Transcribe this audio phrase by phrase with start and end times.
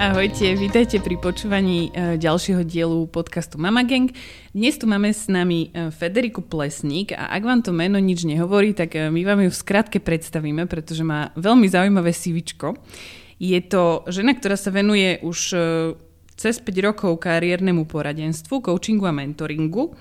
[0.00, 4.08] Ahojte, vítajte pri počúvaní e, ďalšieho dielu podcastu Mama Gang.
[4.56, 8.72] Dnes tu máme s nami e, Federiku Plesník a ak vám to meno nič nehovorí,
[8.72, 12.80] tak e, my vám ju v skratke predstavíme, pretože má veľmi zaujímavé CVčko.
[13.36, 15.38] Je to žena, ktorá sa venuje už
[16.40, 19.92] cez 5 rokov kariérnemu poradenstvu, coachingu a mentoringu.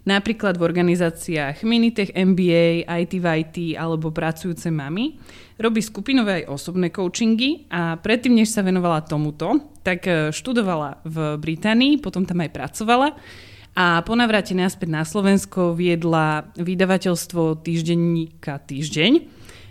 [0.00, 5.20] Napríklad v organizáciách Minitech MBA, IT v IT alebo pracujúce mamy.
[5.60, 11.36] Robí skupinové aj osobné coachingy a predtým, než sa venovala tomuto, tak e, študovala v
[11.36, 13.12] Británii, potom tam aj pracovala
[13.76, 19.12] a po navrate naspäť na Slovensko viedla vydavateľstvo týždenníka Týždeň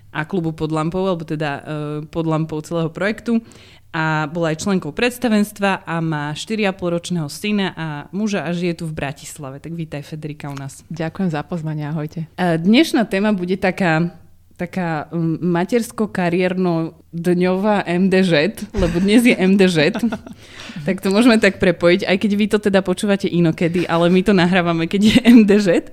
[0.10, 1.62] a klubu pod lampou, alebo teda e,
[2.08, 3.44] pod lampou celého projektu
[3.90, 8.86] a bola aj členkou predstavenstva a má 4,5 ročného syna a muža a žije tu
[8.86, 9.58] v Bratislave.
[9.58, 10.86] Tak vítaj Federika u nás.
[10.94, 12.30] Ďakujem za pozvanie, ahojte.
[12.38, 14.14] Dnešná téma bude taká,
[14.62, 18.32] taká mm, matersko-kariérno-dňová MDŽ,
[18.78, 19.98] lebo dnes je MDŽ,
[20.86, 24.38] tak to môžeme tak prepojiť, aj keď vy to teda počúvate inokedy, ale my to
[24.38, 25.90] nahrávame, keď je MDŽ.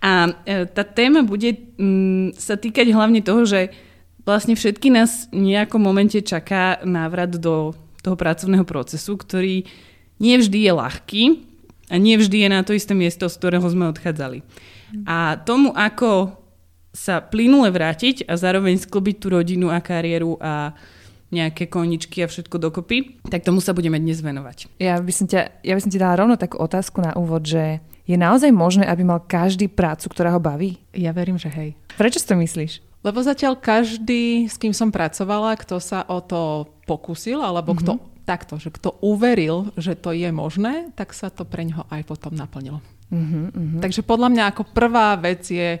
[0.00, 3.76] A e, tá téma bude mm, sa týkať hlavne toho, že
[4.26, 9.64] vlastne všetky nás v nejakom momente čaká návrat do toho pracovného procesu, ktorý
[10.18, 11.22] nie vždy je ľahký
[11.88, 14.42] a nie vždy je na to isté miesto, z ktorého sme odchádzali.
[15.06, 16.34] A tomu, ako
[16.90, 20.72] sa plynule vrátiť a zároveň sklbiť tú rodinu a kariéru a
[21.28, 24.70] nejaké koničky a všetko dokopy, tak tomu sa budeme dnes venovať.
[24.78, 27.82] Ja by som, ťa, ja by som ti dala rovno takú otázku na úvod, že
[28.06, 30.78] je naozaj možné, aby mal každý prácu, ktorá ho baví?
[30.94, 31.74] Ja verím, že hej.
[31.98, 32.78] Prečo si to myslíš?
[33.06, 37.86] Lebo zatiaľ každý, s kým som pracovala, kto sa o to pokúsil, alebo mm-hmm.
[37.86, 37.92] kto
[38.26, 42.34] takto, že kto uveril, že to je možné, tak sa to pre ňoho aj potom
[42.34, 42.82] naplnilo.
[43.14, 43.78] Mm-hmm.
[43.78, 45.78] Takže podľa mňa ako prvá vec je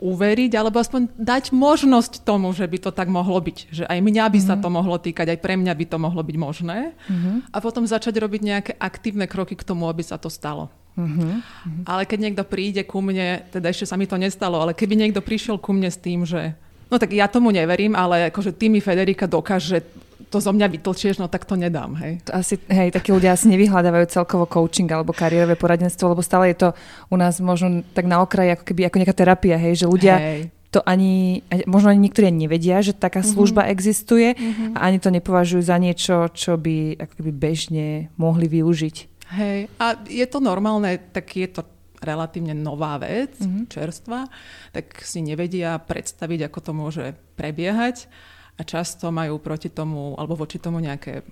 [0.00, 3.58] uveriť, alebo aspoň dať možnosť tomu, že by to tak mohlo byť.
[3.68, 6.36] Že aj mňa by sa to mohlo týkať, aj pre mňa by to mohlo byť
[6.40, 6.96] možné.
[7.10, 7.52] Mhm.
[7.52, 10.72] A potom začať robiť nejaké aktívne kroky k tomu, aby sa to stalo.
[11.06, 11.84] Mhm.
[11.86, 15.20] Ale keď niekto príde ku mne, teda ešte sa mi to nestalo, ale keby niekto
[15.20, 16.52] prišiel ku mne s tým, že
[16.90, 19.82] no tak ja tomu neverím, ale akože ty mi Federika dokáže
[20.30, 22.22] to zo mňa vytlčieš, no tak to nedám, hej.
[22.28, 26.66] To asi, hej, takí ľudia asi nevyhľadávajú celkovo coaching alebo kariérové poradenstvo, lebo stále je
[26.66, 26.68] to
[27.10, 30.40] u nás možno tak na okraji ako keby ako nejaká terapia, hej, že ľudia Hej.
[30.70, 34.78] to ani, možno ani niektorí nevedia, že taká služba existuje Mhm.
[34.78, 38.96] a ani to nepovažujú za niečo, čo by ako keby bežne mohli využiť.
[39.30, 41.62] Hej, a je to normálne, tak je to
[42.00, 43.68] relatívne nová vec, Mhm.
[43.68, 44.26] čerstvá,
[44.72, 48.08] tak si nevedia predstaviť, ako to môže prebiehať
[48.56, 51.22] a často majú proti tomu, alebo voči tomu nejaké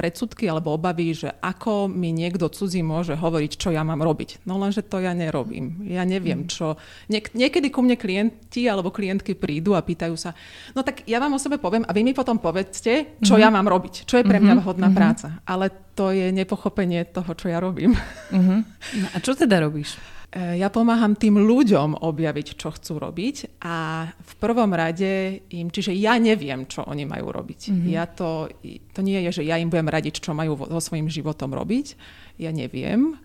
[0.00, 4.48] predsudky alebo obavy, že ako mi niekto cudzí môže hovoriť, čo ja mám robiť.
[4.48, 5.84] No lenže to ja nerobím.
[5.84, 6.80] Ja neviem, čo...
[7.12, 10.32] Niek- niekedy ku mne klienti alebo klientky prídu a pýtajú sa,
[10.72, 13.68] no tak ja vám o sebe poviem a vy mi potom povedzte, čo ja mám
[13.68, 15.44] robiť, čo je pre mňa vhodná práca.
[15.44, 17.92] Ale to je nepochopenie toho, čo ja robím.
[18.32, 18.56] Mhm.
[19.04, 20.00] No a čo teda robíš?
[20.30, 25.90] E, Ja pomáham tým ľuďom objaviť, čo chcú robiť a v prvom rade im, čiže
[25.94, 27.60] ja neviem, čo oni majú robiť.
[27.74, 27.90] Mm-hmm.
[27.90, 28.46] Ja to,
[28.94, 31.98] to nie je, že ja im budem radiť, čo majú so svojím životom robiť.
[32.38, 33.18] Ja neviem.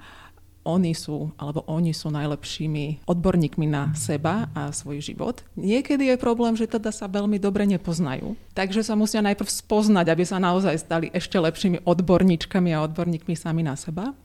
[0.65, 5.45] Oni sú, alebo oni sú najlepšími odborníkmi na seba a svoj život.
[5.53, 8.33] Niekedy je problém, že teda sa veľmi dobre nepoznajú.
[8.57, 13.61] Takže sa musia najprv spoznať, aby sa naozaj stali ešte lepšími odborníčkami a odborníkmi sami
[13.61, 14.17] na seba.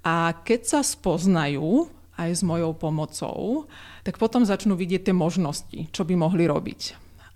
[0.00, 3.66] A keď sa spoznajú, aj s mojou pomocou,
[4.04, 6.80] tak potom začnú vidieť tie možnosti, čo by mohli robiť.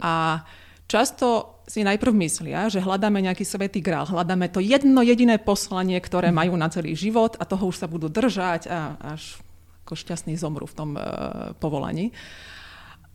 [0.04, 0.44] A
[0.84, 6.30] často si najprv myslia, že hľadáme nejaký svetý grál, hľadáme to jedno jediné poslanie, ktoré
[6.30, 9.42] majú na celý život a toho už sa budú držať a až
[9.86, 11.00] ako šťastní zomru v tom e,
[11.62, 12.10] povolaní.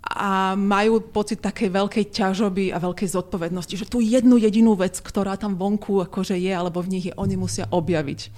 [0.01, 5.37] A majú pocit takej veľkej ťažoby a veľkej zodpovednosti, že tú jednu jedinú vec, ktorá
[5.37, 8.33] tam vonku akože je, alebo v nich je, oni musia objaviť.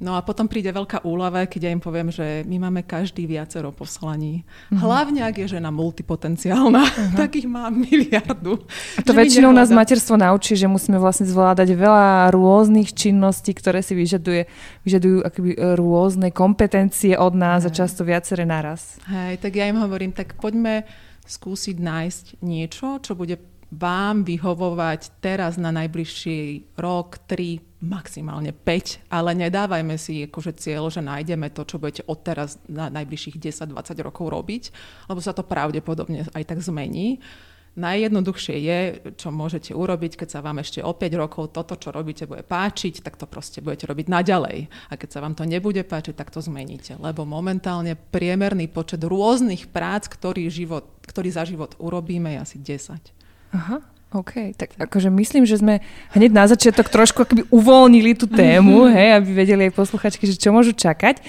[0.00, 3.68] No a potom príde veľká úlava, keď ja im poviem, že my máme každý viacero
[3.68, 4.40] poslaní.
[4.40, 4.80] Mm-hmm.
[4.80, 7.16] Hlavne, ak je žena multipotenciálna, uh-huh.
[7.20, 8.64] tak ich má miliardu.
[8.96, 13.92] A to väčšinou nás materstvo naučí, že musíme vlastne zvládať veľa rôznych činností, ktoré si
[13.92, 14.48] vyžaduje,
[14.88, 18.96] vyžadujú akoby e, rôzne kompetencie od nás a často viaceré naraz.
[19.04, 20.88] Hej, tak ja im hovorím, tak poďme
[21.28, 23.36] skúsiť nájsť niečo, čo bude
[23.70, 31.00] vám vyhovovať teraz na najbližší rok, 3, maximálne 5, ale nedávajme si akože cieľ, že
[31.00, 33.72] nájdeme to, čo budete odteraz na najbližších 10-20
[34.04, 34.62] rokov robiť,
[35.08, 37.24] lebo sa to pravdepodobne aj tak zmení.
[37.70, 38.78] Najjednoduchšie je,
[39.14, 43.00] čo môžete urobiť, keď sa vám ešte o 5 rokov toto, čo robíte, bude páčiť,
[43.00, 44.66] tak to proste budete robiť naďalej.
[44.90, 46.98] A keď sa vám to nebude páčiť, tak to zmeníte.
[46.98, 53.54] Lebo momentálne priemerný počet rôznych prác, ktorý, život, ktorý za život urobíme, je asi 10.
[53.54, 53.78] Aha.
[54.10, 55.78] OK, tak akože myslím, že sme
[56.18, 60.50] hneď na začiatok trošku akoby uvoľnili tú tému, hej, aby vedeli aj posluchačky, že čo
[60.50, 61.22] môžu čakať.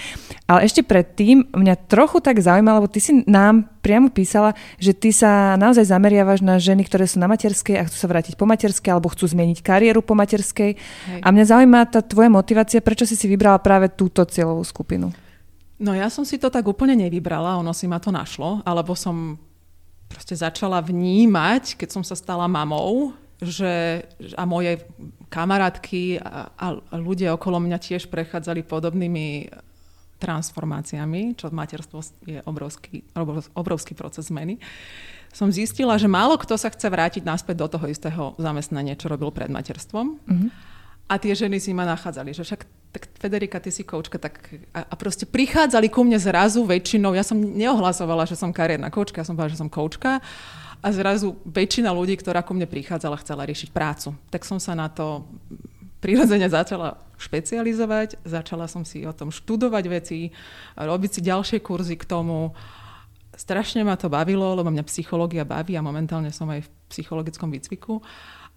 [0.49, 5.13] Ale ešte predtým mňa trochu tak zaujíma, lebo ty si nám priamo písala, že ty
[5.13, 8.89] sa naozaj zameriavaš na ženy, ktoré sú na materskej a chcú sa vrátiť po materskej
[8.89, 10.73] alebo chcú zmeniť kariéru po materskej.
[10.73, 11.21] Hej.
[11.21, 15.13] A mňa zaujíma tá tvoja motivácia, prečo si si vybrala práve túto cieľovú skupinu.
[15.77, 19.37] No ja som si to tak úplne nevybrala, ono si ma to našlo, alebo som
[20.11, 24.05] proste začala vnímať, keď som sa stala mamou, že
[24.37, 24.85] a moje
[25.33, 29.49] kamarátky a, a ľudia okolo mňa tiež prechádzali podobnými
[30.21, 33.01] transformáciami, čo materstvo je obrovský,
[33.57, 34.61] obrovský proces zmeny,
[35.33, 39.33] som zistila, že málo kto sa chce vrátiť naspäť do toho istého zamestnania, čo robil
[39.33, 40.21] pred materstvom.
[40.21, 40.49] Mm-hmm.
[41.11, 44.83] A tie ženy si ma nachádzali, že však tak Federika, ty si koučka, tak a,
[44.83, 49.27] a proste prichádzali ku mne zrazu väčšinou, ja som neohlasovala, že som kariérna koučka, ja
[49.27, 50.19] som povedala, že som koučka
[50.81, 54.17] a zrazu väčšina ľudí, ktorá ku mne prichádzala, chcela riešiť prácu.
[54.33, 55.23] Tak som sa na to
[56.01, 60.33] prirodzene začala špecializovať, začala som si o tom študovať veci,
[60.73, 62.57] robiť si ďalšie kurzy k tomu.
[63.37, 68.01] Strašne ma to bavilo, lebo mňa psychológia baví a momentálne som aj v psychologickom výcviku.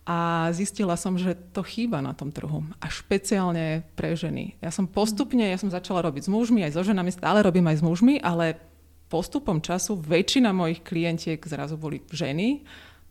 [0.04, 2.60] A zistila som, že to chýba na tom trhu.
[2.76, 4.52] A špeciálne pre ženy.
[4.60, 7.80] Ja som postupne, ja som začala robiť s mužmi, aj so ženami, stále robím aj
[7.80, 8.60] s mužmi, ale
[9.08, 12.60] postupom času väčšina mojich klientiek zrazu boli ženy,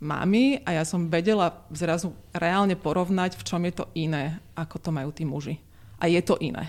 [0.03, 4.89] mami a ja som vedela zrazu reálne porovnať, v čom je to iné, ako to
[4.91, 5.57] majú tí muži.
[5.97, 6.67] A je to iné.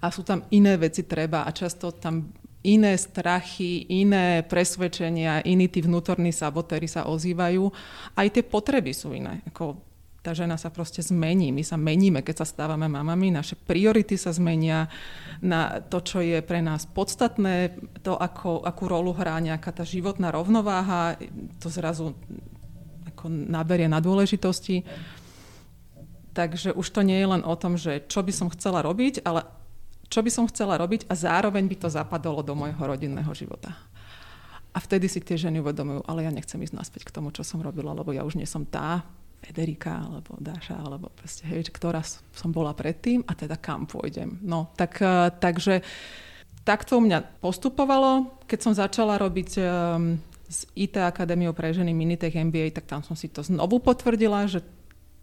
[0.00, 5.80] A sú tam iné veci treba a často tam iné strachy, iné presvedčenia, iní tí
[5.80, 7.72] vnútorní sabotéry sa ozývajú.
[8.12, 9.40] Aj tie potreby sú iné.
[9.48, 9.80] Ako
[10.20, 11.48] tá žena sa proste zmení.
[11.48, 13.32] My sa meníme, keď sa stávame mamami.
[13.32, 14.92] Naše priority sa zmenia
[15.40, 20.28] na to, čo je pre nás podstatné, to, ako, akú rolu hrá nejaká tá životná
[20.28, 21.16] rovnováha,
[21.56, 22.12] to zrazu
[23.08, 24.84] ako naberie na dôležitosti.
[26.36, 29.48] Takže už to nie je len o tom, že čo by som chcela robiť, ale
[30.10, 33.72] čo by som chcela robiť a zároveň by to zapadalo do môjho rodinného života.
[34.70, 37.62] A vtedy si tie ženy uvedomujú, ale ja nechcem ísť naspäť k tomu, čo som
[37.62, 39.02] robila, lebo ja už nie som tá
[39.40, 44.36] Federika, alebo Dáša, alebo proste, hej, ktorá som bola predtým a teda kam pôjdem.
[44.44, 45.80] No, tak, uh, takže
[46.62, 48.44] takto u mňa postupovalo.
[48.44, 53.16] Keď som začala robiť um, s IT Akadémiou pre ženy Minitech MBA, tak tam som
[53.16, 54.60] si to znovu potvrdila, že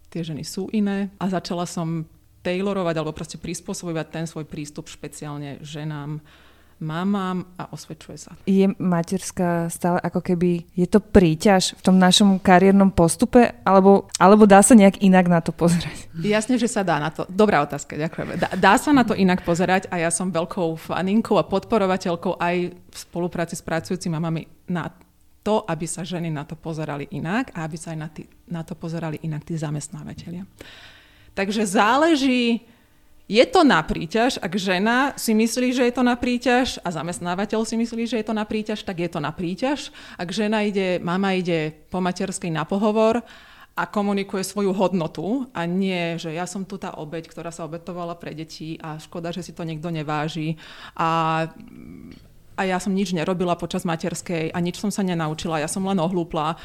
[0.09, 2.09] tie ženy sú iné a začala som
[2.47, 6.23] tailorovať alebo proste prispôsobovať ten svoj prístup špeciálne ženám,
[6.77, 8.31] mamám a osvedčuje sa.
[8.45, 14.45] Je materská stále ako keby, je to príťaž v tom našom kariérnom postupe, alebo, alebo
[14.45, 16.07] dá sa nejak inak na to pozerať?
[16.13, 17.25] Jasne, že sa dá na to.
[17.27, 18.37] Dobrá otázka, ďakujeme.
[18.37, 22.55] Dá, dá sa na to inak pozerať a ja som veľkou faninkou a podporovateľkou aj
[22.71, 24.93] v spolupráci s pracujúcimi mamami na
[25.41, 28.61] to, aby sa ženy na to pozerali inak a aby sa aj na, tý, na
[28.61, 30.45] to pozerali inak tí zamestnávateľia.
[31.37, 32.65] Takže záleží,
[33.29, 37.61] je to na príťaž, ak žena si myslí, že je to na príťaž a zamestnávateľ
[37.61, 39.93] si myslí, že je to na príťaž, tak je to na príťaž.
[40.17, 43.21] Ak žena ide, mama ide po materskej na pohovor
[43.77, 48.17] a komunikuje svoju hodnotu a nie, že ja som tu tá obeď, ktorá sa obetovala
[48.17, 50.57] pre deti a škoda, že si to niekto neváži
[50.97, 51.45] a
[52.57, 56.01] a ja som nič nerobila počas materskej a nič som sa nenaučila, ja som len
[56.01, 56.57] ohlúpla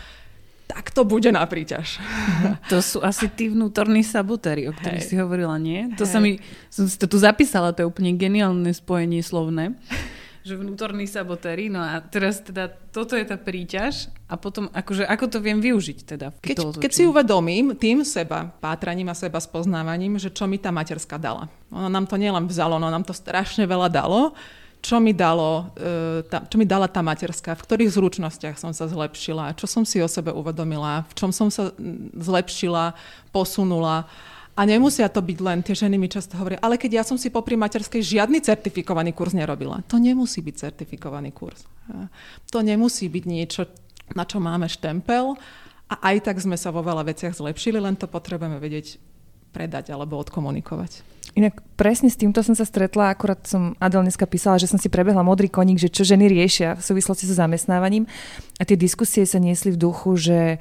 [0.66, 1.98] tak to bude na príťaž.
[2.70, 5.10] To sú asi tí vnútorní sabotéri, o ktorých Hej.
[5.12, 5.92] si hovorila, nie?
[6.00, 6.12] To Hej.
[6.12, 6.40] sa mi,
[6.72, 9.76] som si to tu zapísala, to je úplne geniálne spojenie slovné
[10.42, 15.24] že vnútorní sabotéri, no a teraz teda toto je tá príťaž a potom akože ako
[15.30, 16.34] to viem využiť teda?
[16.42, 21.14] Keď, keď si uvedomím tým seba, pátraním a seba spoznávaním, že čo mi tá materská
[21.14, 21.46] dala.
[21.70, 24.34] Ono nám to nielen vzalo, ono nám to strašne veľa dalo,
[24.82, 29.54] čo mi, dalo, e, čo mi dala tá materská, v ktorých zručnostiach som sa zlepšila,
[29.54, 31.70] čo som si o sebe uvedomila, v čom som sa
[32.18, 32.90] zlepšila,
[33.30, 34.10] posunula.
[34.52, 37.32] A nemusia to byť len, tie ženy mi často hovoria, ale keď ja som si
[37.32, 39.80] popri materskej žiadny certifikovaný kurz nerobila.
[39.88, 41.64] To nemusí byť certifikovaný kurz.
[42.52, 43.64] To nemusí byť niečo,
[44.12, 45.38] na čo máme štempel
[45.88, 49.11] a aj tak sme sa vo veľa veciach zlepšili, len to potrebujeme vedieť
[49.52, 51.12] predať alebo odkomunikovať.
[51.32, 54.92] Inak presne s týmto som sa stretla, akurát som Adel dneska písala, že som si
[54.92, 58.04] prebehla modrý koník, že čo ženy riešia v súvislosti so zamestnávaním
[58.60, 60.60] a tie diskusie sa niesli v duchu, že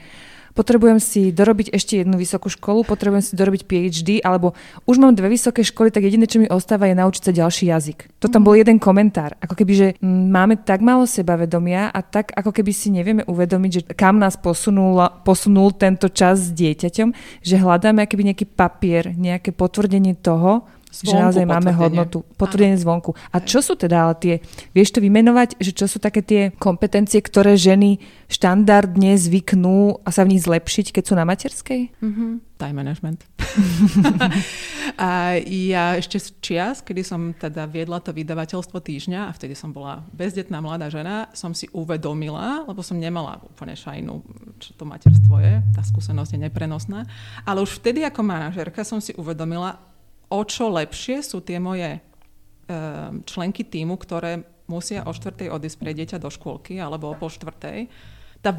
[0.54, 4.54] potrebujem si dorobiť ešte jednu vysokú školu, potrebujem si dorobiť PhD, alebo
[4.86, 8.22] už mám dve vysoké školy, tak jediné, čo mi ostáva, je naučiť sa ďalší jazyk.
[8.22, 9.36] To tam bol jeden komentár.
[9.40, 13.82] Ako keby, že máme tak málo sebavedomia a tak ako keby si nevieme uvedomiť, že
[13.96, 20.18] kam nás posunul, posunul tento čas s dieťaťom, že hľadáme akýby nejaký papier, nejaké potvrdenie
[20.20, 23.16] toho, Zvonku že naozaj máme hodnotu, potvrdenie zvonku.
[23.32, 24.36] A čo sú teda ale tie,
[24.76, 30.28] vieš to vymenovať, že čo sú také tie kompetencie, ktoré ženy štandardne zvyknú a sa
[30.28, 31.96] v nich zlepšiť, keď sú na materskej?
[31.96, 32.32] Mm-hmm.
[32.60, 33.26] Time management.
[35.02, 39.74] a ja ešte z čias, kedy som teda viedla to vydavateľstvo týždňa a vtedy som
[39.74, 44.14] bola bezdetná mladá žena, som si uvedomila, lebo som nemala úplne šajnu,
[44.62, 47.08] čo to materstvo je, tá skúsenosť je neprenosná,
[47.48, 49.91] ale už vtedy ako manažerka som si uvedomila,
[50.32, 55.92] o čo lepšie sú tie moje um, členky týmu, ktoré musia o štvrtej odísť pre
[55.92, 57.92] dieťa do škôlky alebo o pol štvrtej.
[58.40, 58.56] Tá,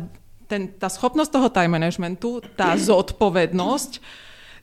[0.47, 3.93] ten, tá schopnosť toho time managementu, tá zodpovednosť,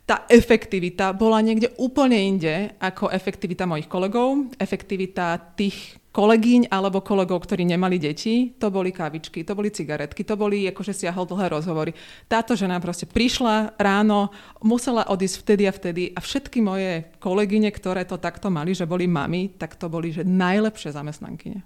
[0.06, 7.46] tá efektivita bola niekde úplne inde ako efektivita mojich kolegov, efektivita tých kolegyň alebo kolegov,
[7.46, 11.94] ktorí nemali deti, to boli kávičky, to boli cigaretky, to boli akože siahol dlhé rozhovory.
[12.26, 14.34] Táto žena proste prišla ráno,
[14.66, 19.06] musela odísť vtedy a vtedy a všetky moje kolegyne, ktoré to takto mali, že boli
[19.06, 21.62] mami, tak to boli že najlepšie zamestnankyne.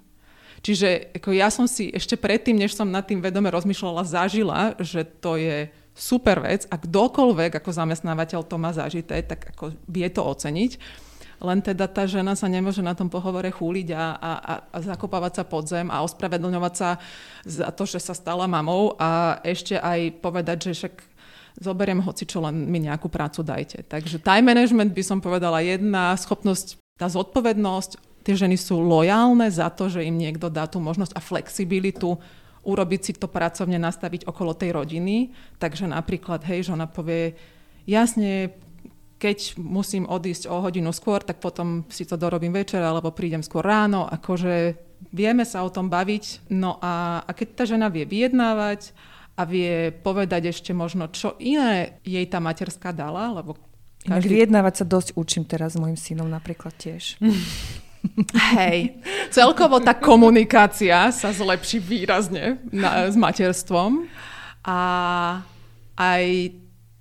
[0.63, 5.03] Čiže ako ja som si ešte predtým, než som nad tým vedome rozmýšľala, zažila, že
[5.03, 10.25] to je super vec a kdokoľvek ako zamestnávateľ to má zažité, tak ako vie to
[10.25, 11.02] oceniť
[11.43, 14.31] len teda tá žena sa nemôže na tom pohovore chúliť a, a,
[14.71, 16.97] a zakopávať sa pod zem a ospravedlňovať sa
[17.43, 20.95] za to, že sa stala mamou a ešte aj povedať, že však
[21.59, 23.85] zoberiem hoci čo, len mi nejakú prácu dajte.
[23.85, 29.67] Takže time management by som povedala jedna schopnosť, tá zodpovednosť, tie ženy sú lojálne za
[29.69, 32.17] to, že im niekto dá tú možnosť a flexibilitu
[32.63, 35.35] urobiť si to pracovne, nastaviť okolo tej rodiny.
[35.59, 37.35] Takže napríklad, hej, že ona povie,
[37.83, 38.55] jasne,
[39.23, 43.63] keď musím odísť o hodinu skôr, tak potom si to dorobím večer alebo prídem skôr
[43.63, 44.03] ráno.
[44.03, 44.75] Akože
[45.15, 46.51] vieme sa o tom baviť.
[46.51, 48.91] No a, a keď tá žena vie vyjednávať
[49.39, 53.55] a vie povedať ešte možno, čo iné jej tá materská dala, lebo
[54.03, 54.43] každý...
[54.43, 57.15] vyjednávať sa dosť učím teraz s mojim synom napríklad tiež.
[58.59, 58.99] Hej,
[59.31, 64.11] celkovo tá komunikácia sa zlepší výrazne na, s materstvom
[64.67, 64.79] a
[65.95, 66.23] aj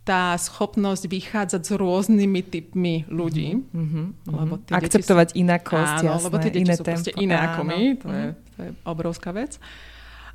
[0.03, 3.63] tá schopnosť vychádzať s rôznymi typmi ľudí.
[3.63, 4.05] Mm-hmm,
[4.35, 5.35] lebo tie Akceptovať sú...
[5.47, 7.09] inakosť, Áno, jasné, lebo tie deti iné sú tempo.
[7.23, 7.47] iné áno.
[7.47, 7.81] ako my.
[8.03, 8.19] To, mm-hmm.
[8.19, 9.63] je, to je obrovská vec.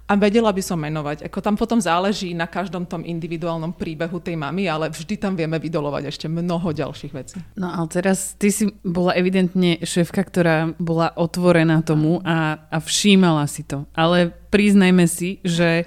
[0.08, 1.28] A vedela by som menovať.
[1.28, 5.60] Ako tam potom záleží na každom tom individuálnom príbehu tej mamy, ale vždy tam vieme
[5.60, 7.36] vydolovať ešte mnoho ďalších vecí.
[7.60, 13.44] No ale teraz ty si bola evidentne šéfka, ktorá bola otvorená tomu a, a všímala
[13.52, 13.84] si to.
[13.92, 15.84] Ale priznajme si, že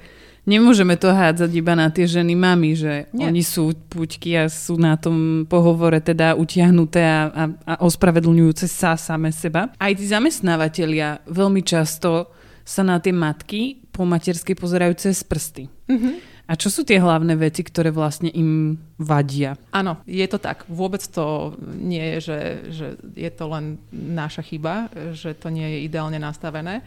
[0.49, 3.29] Nemôžeme to hádzať iba na tie ženy mami, že Nie.
[3.29, 8.97] oni sú puťky a sú na tom pohovore teda utiahnuté a, a, a ospravedlňujúce sa
[8.97, 9.69] same seba.
[9.77, 12.33] Aj tí zamestnávateľia veľmi často
[12.65, 15.69] sa na tie matky po materskej pozerajú cez prsty.
[15.91, 16.15] Mm-hmm.
[16.51, 19.55] A čo sú tie hlavné veci, ktoré vlastne im vadia?
[19.71, 20.67] Áno, je to tak.
[20.67, 22.39] Vôbec to nie je, že,
[22.75, 26.83] že je to len naša chyba, že to nie je ideálne nastavené.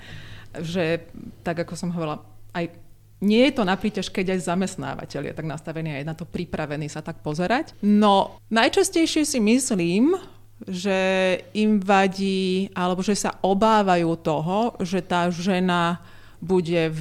[0.52, 1.08] Že,
[1.48, 2.20] tak ako som hovorila,
[2.52, 2.76] aj
[3.24, 6.28] nie je to na príťaž, keď aj zamestnávateľ je tak nastavený a je na to
[6.28, 7.72] pripravený sa tak pozerať.
[7.80, 10.20] No, najčastejšie si myslím,
[10.68, 11.00] že
[11.56, 16.04] im vadí, alebo že sa obávajú toho, že tá žena
[16.44, 16.92] bude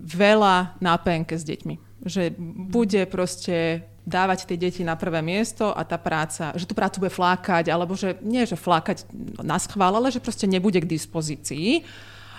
[0.00, 2.04] veľa na penke s deťmi.
[2.04, 2.32] Že
[2.72, 7.12] bude proste dávať tie deti na prvé miesto a tá práca, že tú prácu bude
[7.12, 9.04] flákať, alebo že nie, že flákať
[9.44, 11.84] na schvál, ale že proste nebude k dispozícii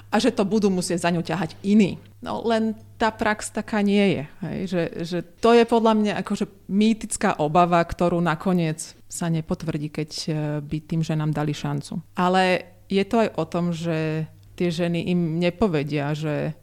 [0.09, 2.01] a že to budú musieť za ňu ťahať iní.
[2.19, 4.23] No len tá prax taká nie je.
[4.43, 4.57] Hej?
[4.67, 10.29] Že, že to je podľa mňa akože mýtická obava, ktorú nakoniec sa nepotvrdí, keď e,
[10.65, 12.01] by tým ženám dali šancu.
[12.17, 16.57] Ale je to aj o tom, že tie ženy im nepovedia, že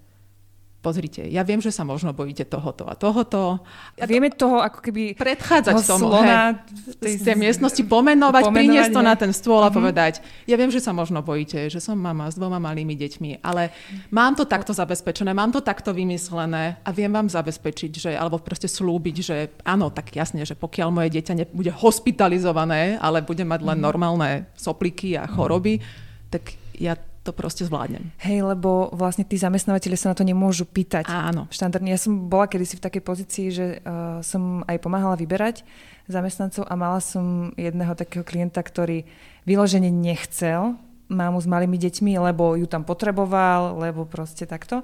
[0.86, 3.58] pozrite, ja viem, že sa možno bojíte tohoto a tohoto.
[3.98, 6.62] Ja Vieme to, toho ako keby predchádzať tomu, hej,
[7.02, 9.74] tej, tej miestnosti pomenovať, priniesť to na ten stôl a uh-huh.
[9.74, 13.74] povedať, ja viem, že sa možno bojíte, že som mama s dvoma malými deťmi, ale
[14.14, 18.70] mám to takto zabezpečené, mám to takto vymyslené a viem vám zabezpečiť, že, alebo proste
[18.70, 23.82] slúbiť, že áno, tak jasne, že pokiaľ moje dieťa nebude hospitalizované, ale bude mať len
[23.82, 23.88] uh-huh.
[23.90, 25.82] normálne sopliky a choroby,
[26.30, 26.94] tak ja
[27.26, 28.14] to proste zvládnem.
[28.22, 31.10] Hej, lebo vlastne tí zamestnávateľe sa na to nemôžu pýtať.
[31.10, 31.50] Áno.
[31.50, 31.90] Štandardne.
[31.90, 35.66] Ja som bola kedysi v takej pozícii, že uh, som aj pomáhala vyberať
[36.06, 39.02] zamestnancov a mala som jedného takého klienta, ktorý
[39.42, 44.82] vyložene nechcel mámu s malými deťmi, lebo ju tam potreboval, lebo proste takto.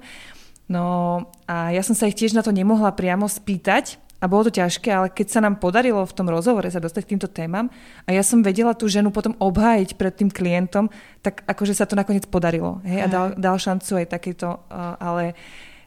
[0.71, 4.55] No a ja som sa ich tiež na to nemohla priamo spýtať, a bolo to
[4.55, 7.67] ťažké, ale keď sa nám podarilo v tom rozhovore sa dostať k týmto témam
[8.07, 10.87] a ja som vedela tú ženu potom obhájiť pred tým klientom,
[11.19, 12.79] tak akože sa to nakoniec podarilo.
[12.87, 14.63] Hej, a dal, dal šancu aj takéto,
[15.03, 15.35] ale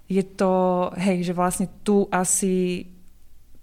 [0.04, 0.52] je to,
[1.00, 2.84] hej, že vlastne tu asi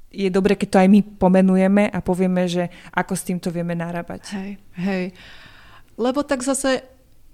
[0.10, 4.34] je dobre, keď to aj my pomenujeme a povieme, že ako s týmto vieme narábať.
[4.34, 4.51] Hej,
[4.82, 5.06] hej.
[6.01, 6.82] Lebo tak zase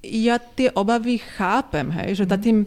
[0.04, 2.40] ja tie obavy chápem, hej, že mm.
[2.40, 2.58] tým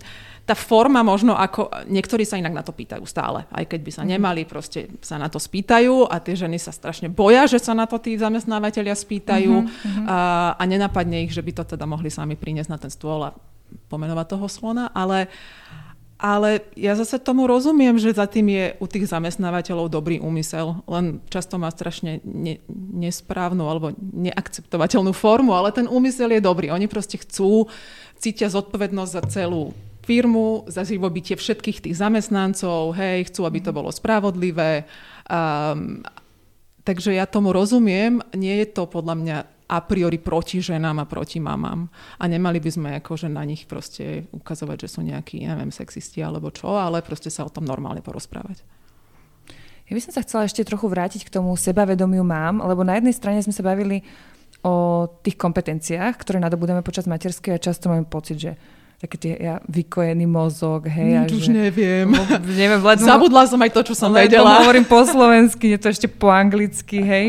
[0.52, 4.02] tá forma možno ako, niektorí sa inak na to pýtajú stále, aj keď by sa
[4.04, 4.09] mhm.
[4.12, 7.88] nemali, proste sa na to spýtajú a tie ženy sa strašne boja, že sa na
[7.88, 10.04] to tí zamestnávateľia spýtajú uh-huh.
[10.04, 10.18] a,
[10.61, 13.32] a nenapadne ich, že by to teda mohli sami priniesť na ten stôl a
[13.88, 15.32] pomenovať toho slona, ale
[16.23, 21.18] ale ja zase tomu rozumiem, že za tým je u tých zamestnávateľov dobrý úmysel, len
[21.26, 22.62] často má strašne ne,
[22.94, 26.71] nesprávnu alebo neakceptovateľnú formu, ale ten úmysel je dobrý.
[26.71, 27.66] Oni proste chcú,
[28.23, 33.76] cítia zodpovednosť za celú firmu, za živobytie všetkých tých zamestnancov, hej, chcú, aby to mhm.
[33.78, 34.85] bolo spravodlivé.
[35.30, 36.02] Um,
[36.82, 39.38] takže ja tomu rozumiem, nie je to podľa mňa
[39.73, 41.88] a priori proti ženám a proti mamám.
[42.21, 46.52] A nemali by sme akože na nich proste ukazovať, že sú nejakí, neviem, sexisti alebo
[46.52, 48.61] čo, ale proste sa o tom normálne porozprávať.
[49.88, 53.16] Ja by som sa chcela ešte trochu vrátiť k tomu sebavedomiu mám, lebo na jednej
[53.16, 54.04] strane sme sa bavili
[54.61, 58.52] o tých kompetenciách, ktoré nadobudeme počas materskej a často máme pocit, že
[59.02, 61.26] také tie ja, vykojený mozog, hej.
[61.26, 62.06] Nič už že, neviem.
[62.14, 64.59] Bo, neviem ledmo, Zabudla som aj to, čo som vedela.
[64.62, 67.26] hovorím po slovensky, nie to ešte po anglicky, hej.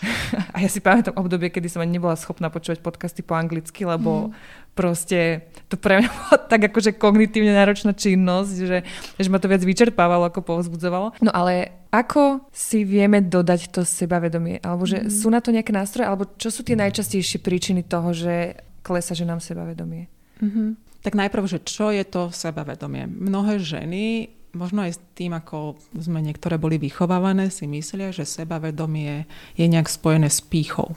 [0.56, 4.32] A ja si pamätám obdobie, kedy som ani nebola schopná počúvať podcasty po anglicky, lebo
[4.32, 4.72] mm.
[4.72, 8.78] proste to pre mňa bolo tak akože kognitívne náročná činnosť, že,
[9.20, 11.20] že ma to viac vyčerpávalo, ako povzbudzovalo.
[11.20, 14.64] No ale ako si vieme dodať to sebavedomie?
[14.64, 15.12] Alebo že mm.
[15.12, 16.08] sú na to nejaké nástroje?
[16.08, 20.08] Alebo čo sú tie najčastejšie príčiny toho, že klesa že nám sebavedomie?
[20.40, 20.89] Mm-hmm.
[21.00, 23.08] Tak najprv, že čo je to sebavedomie?
[23.08, 29.24] Mnohé ženy, možno aj s tým, ako sme niektoré boli vychovávané, si myslia, že sebavedomie
[29.56, 30.92] je nejak spojené s pýchou.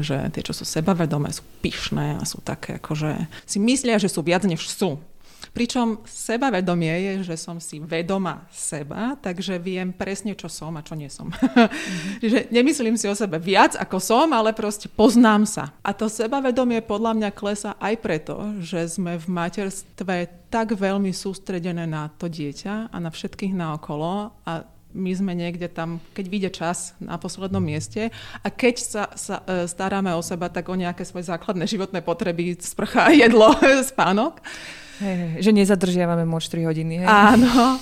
[0.00, 4.24] Že tie, čo sú sebavedomé, sú pyšné a sú také, akože si myslia, že sú
[4.24, 5.02] viac, než sú.
[5.50, 10.94] Pričom sebavedomie je, že som si vedoma seba, takže viem presne, čo som a čo
[10.94, 11.32] nie som.
[11.32, 12.22] Mm-hmm.
[12.32, 15.64] že nemyslím si o sebe viac, ako som, ale proste poznám sa.
[15.82, 20.16] A to sebavedomie podľa mňa klesa aj preto, že sme v materstve
[20.50, 26.02] tak veľmi sústredené na to dieťa a na všetkých naokolo a my sme niekde tam,
[26.14, 28.10] keď vyjde čas na poslednom mieste
[28.42, 32.58] a keď sa, sa e, staráme o seba, tak o nejaké svoje základné životné potreby,
[32.58, 33.54] sprcha, jedlo,
[33.90, 34.42] spánok.
[35.00, 37.00] Hey, že nezadržiavame moč 3 hodiny.
[37.00, 37.08] Hej.
[37.08, 37.80] Áno,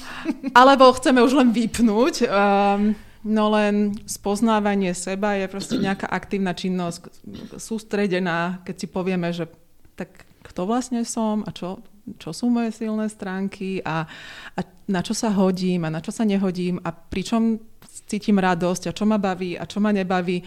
[0.55, 2.31] alebo chceme už len vypnúť.
[2.31, 2.95] Um,
[3.27, 7.11] no len spoznávanie seba je proste nejaká aktívna činnosť,
[7.59, 9.51] sústredená, keď si povieme, že
[9.99, 11.83] tak kto vlastne som a čo,
[12.23, 14.07] čo sú moje silné stránky a,
[14.55, 17.59] a na čo sa hodím a na čo sa nehodím a pričom
[18.07, 20.41] cítim radosť a čo ma baví a čo ma nebaví.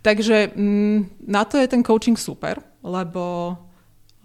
[0.00, 3.54] Takže mm, na to je ten coaching super, lebo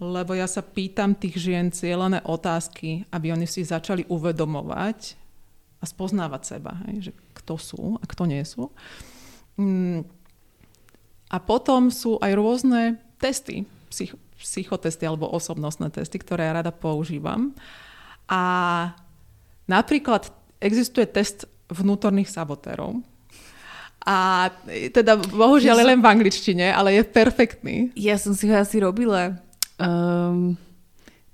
[0.02, 5.14] lebo ja sa pýtam tých žien cieľané otázky, aby oni si začali uvedomovať
[5.78, 8.74] a spoznávať seba, hej, že kto sú a kto nie sú.
[9.54, 10.02] Mm.
[11.32, 17.54] A potom sú aj rôzne testy, psych- psychotesty alebo osobnostné testy, ktoré ja rada používam.
[18.26, 18.42] A
[19.70, 23.00] napríklad existuje test vnútorných sabotérov,
[24.02, 25.90] a teda bohužiaľ ja som...
[25.94, 27.76] len v angličtine, ale je perfektný.
[27.94, 29.38] Ja som si ho asi robila.
[29.82, 30.56] Um,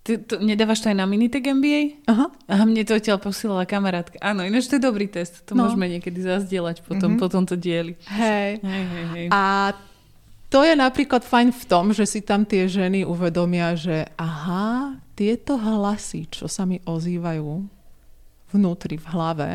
[0.03, 2.09] ty, to, nedávaš to aj na Minitech MBA?
[2.09, 2.33] Aha.
[2.49, 4.17] Aha, mne to odtiaľ posílala kamarátka.
[4.25, 5.45] Áno, ináč to je dobrý test.
[5.49, 5.69] To no.
[5.69, 7.23] môžeme niekedy zazdieľať potom, mm-hmm.
[7.23, 7.95] potom to dieli.
[8.09, 8.65] Hej.
[8.65, 9.27] hej, hej, hej.
[9.29, 9.77] A
[10.49, 15.61] to je napríklad fajn v tom, že si tam tie ženy uvedomia, že aha, tieto
[15.61, 17.69] hlasy, čo sa mi ozývajú
[18.57, 19.51] vnútri, v hlave,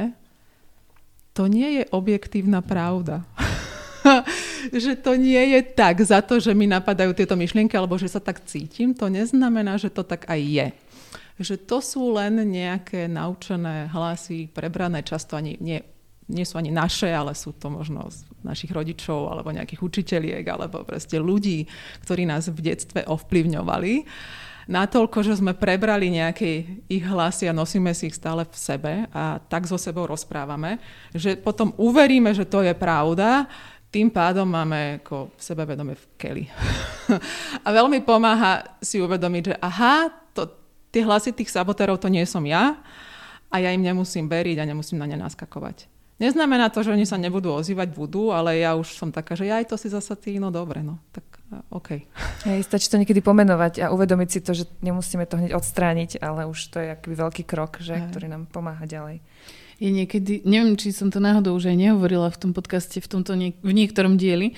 [1.34, 3.25] to nie je objektívna pravda.
[4.83, 8.19] že to nie je tak za to, že mi napadajú tieto myšlienky alebo že sa
[8.19, 10.67] tak cítim, to neznamená, že to tak aj je.
[11.41, 15.81] Že to sú len nejaké naučené hlasy, prebrané často ani nie,
[16.29, 20.85] nie sú ani naše, ale sú to možno z našich rodičov alebo nejakých učiteľiek alebo
[20.85, 21.65] proste ľudí,
[22.05, 23.93] ktorí nás v detstve ovplyvňovali
[24.67, 29.39] natoľko, že sme prebrali nejaké ich hlasy a nosíme si ich stále v sebe a
[29.39, 30.79] tak so sebou rozprávame,
[31.11, 33.47] že potom uveríme, že to je pravda
[33.93, 36.45] tým pádom máme ako sebavedomie v keli.
[37.65, 40.49] a veľmi pomáha si uvedomiť, že aha, to,
[40.89, 42.82] tie hlasy tých sabotérov to nie som ja
[43.53, 45.86] a ja im nemusím veriť a nemusím na ne naskakovať.
[46.17, 49.62] Neznamená to, že oni sa nebudú ozývať, budú, ale ja už som taká, že ja
[49.62, 50.97] aj to si zasa ty, no dobre, no.
[51.13, 51.25] Tak
[51.69, 51.89] OK.
[52.49, 56.49] Hej, stačí to niekedy pomenovať a uvedomiť si to, že nemusíme to hneď odstrániť, ale
[56.49, 59.21] už to je aký veľký krok, že, ktorý nám pomáha ďalej.
[59.81, 63.33] Je niekedy, neviem, či som to náhodou už aj nehovorila v tom podcaste, v tomto
[63.33, 64.53] niek- v niektorom dieli,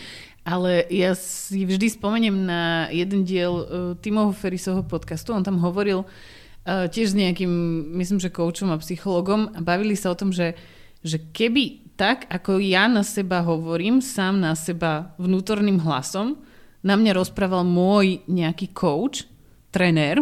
[0.46, 3.66] ale ja si vždy spomeniem na jeden diel uh,
[3.98, 5.34] Timoho Ferisovho podcastu.
[5.34, 7.50] On tam hovoril uh, tiež s nejakým,
[7.98, 10.54] myslím, že koučom a psychologom a bavili sa o tom, že,
[11.02, 16.38] že keby tak, ako ja na seba hovorím, sám na seba vnútorným hlasom,
[16.86, 19.26] na mňa rozprával môj nejaký coach,
[19.74, 20.22] trenér,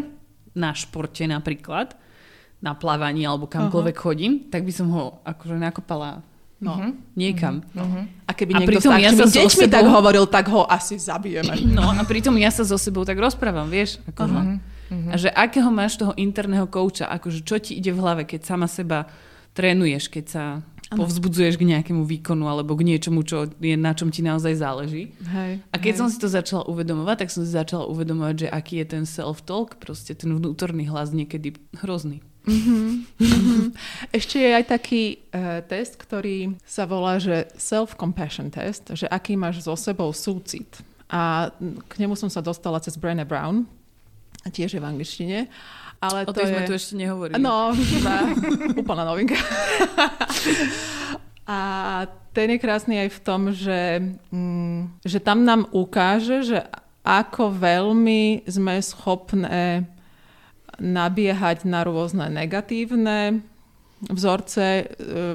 [0.55, 1.97] na športe napríklad,
[2.63, 4.07] na plávaní alebo kamkoľvek uh-huh.
[4.07, 6.23] chodím, tak by som ho akože nakopala
[6.63, 6.95] No, uh-huh.
[7.19, 7.59] niekam.
[7.75, 8.07] Uh-huh.
[8.23, 9.75] A keby a niekto s ja sa deťmi sebou...
[9.75, 11.59] tak hovoril, tak ho asi zabijeme.
[11.75, 13.99] No a pritom ja sa so sebou tak rozprávam, vieš?
[14.07, 14.39] Akože.
[14.39, 15.11] Uh-huh.
[15.11, 18.71] A že akého máš toho interného kouča, akože čo ti ide v hlave, keď sama
[18.71, 19.11] seba
[19.51, 20.43] trénuješ, keď sa
[20.93, 21.03] ano.
[21.03, 25.11] povzbudzuješ k nejakému výkonu alebo k niečomu, čo je, na čom ti naozaj záleží.
[25.33, 25.99] Hej, a keď hej.
[25.99, 29.81] som si to začala uvedomovať, tak som si začala uvedomovať, že aký je ten self-talk,
[29.81, 32.21] proste ten vnútorný hlas niekedy hrozný.
[32.43, 33.71] Mm-hmm.
[34.19, 39.63] Ešte je aj taký uh, test, ktorý sa volá, že self-compassion test, že aký máš
[39.63, 40.67] so sebou súcit.
[41.07, 41.53] A
[41.87, 43.63] k nemu som sa dostala cez Brené Brown,
[44.49, 45.47] tiež je v angličtine.
[46.03, 46.51] Ale o to tej je...
[46.51, 47.39] sme tu ešte nehovorili.
[47.39, 47.71] No,
[48.81, 49.39] úplná novinka.
[51.47, 51.59] A
[52.35, 56.59] ten je krásny aj v tom, že, mm, že tam nám ukáže, že
[57.03, 59.87] ako veľmi sme schopné
[60.79, 63.43] nabiehať na rôzne negatívne
[64.11, 64.83] vzorce e,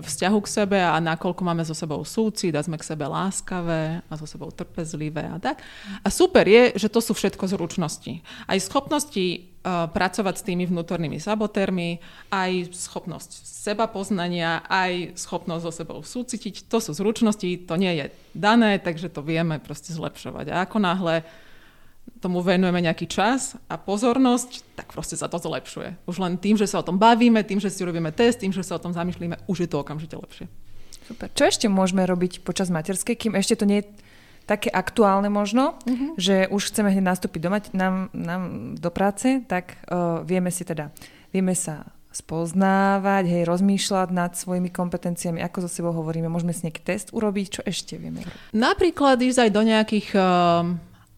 [0.05, 4.15] vzťahu k sebe a nakoľko máme so sebou súcit a sme k sebe láskavé a
[4.19, 5.65] so sebou trpezlivé a tak.
[6.05, 8.21] A super je, že to sú všetko zručnosti.
[8.45, 9.25] Aj schopnosti
[9.65, 16.69] uh, pracovať s tými vnútornými sabotérmi, aj schopnosť seba poznania, aj schopnosť so sebou súcitiť.
[16.69, 20.53] To sú zručnosti, to nie je dané, takže to vieme proste zlepšovať.
[20.53, 21.25] A ako náhle
[22.19, 26.09] tomu venujeme nejaký čas a pozornosť, tak proste sa to zlepšuje.
[26.09, 28.65] Už len tým, že sa o tom bavíme, tým, že si robíme test, tým, že
[28.65, 30.47] sa o tom zamýšľame, už je to okamžite lepšie.
[31.09, 31.33] Super.
[31.33, 33.89] Čo ešte môžeme robiť počas materskej, kým ešte to nie je
[34.49, 36.17] také aktuálne možno, uh-huh.
[36.17, 38.43] že už chceme hneď nastúpiť do, mať, nám, nám
[38.81, 40.89] do práce, tak uh, vieme si teda,
[41.33, 46.81] vieme sa spoznávať, hej, rozmýšľať nad svojimi kompetenciami, ako so sebou hovoríme, môžeme si nejaký
[46.81, 48.25] test urobiť, čo ešte vieme?
[48.57, 50.65] Napríklad ísť aj do nejakých uh,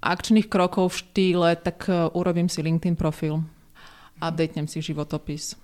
[0.00, 3.44] akčných krokov v štýle, tak uh, urobím si LinkedIn profil,
[4.20, 5.56] updatenem si životopis.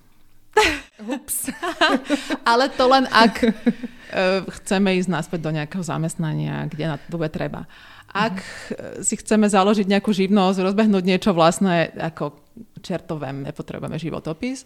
[1.13, 1.53] Ups.
[2.49, 7.29] Ale to len ak uh, chceme ísť naspäť do nejakého zamestnania, kde na to bude
[7.29, 7.69] treba.
[8.09, 12.37] Ak uh, si chceme založiť nejakú živnosť, rozbehnúť niečo vlastné, ako
[12.81, 14.65] čertovém, nepotrebujeme životopis.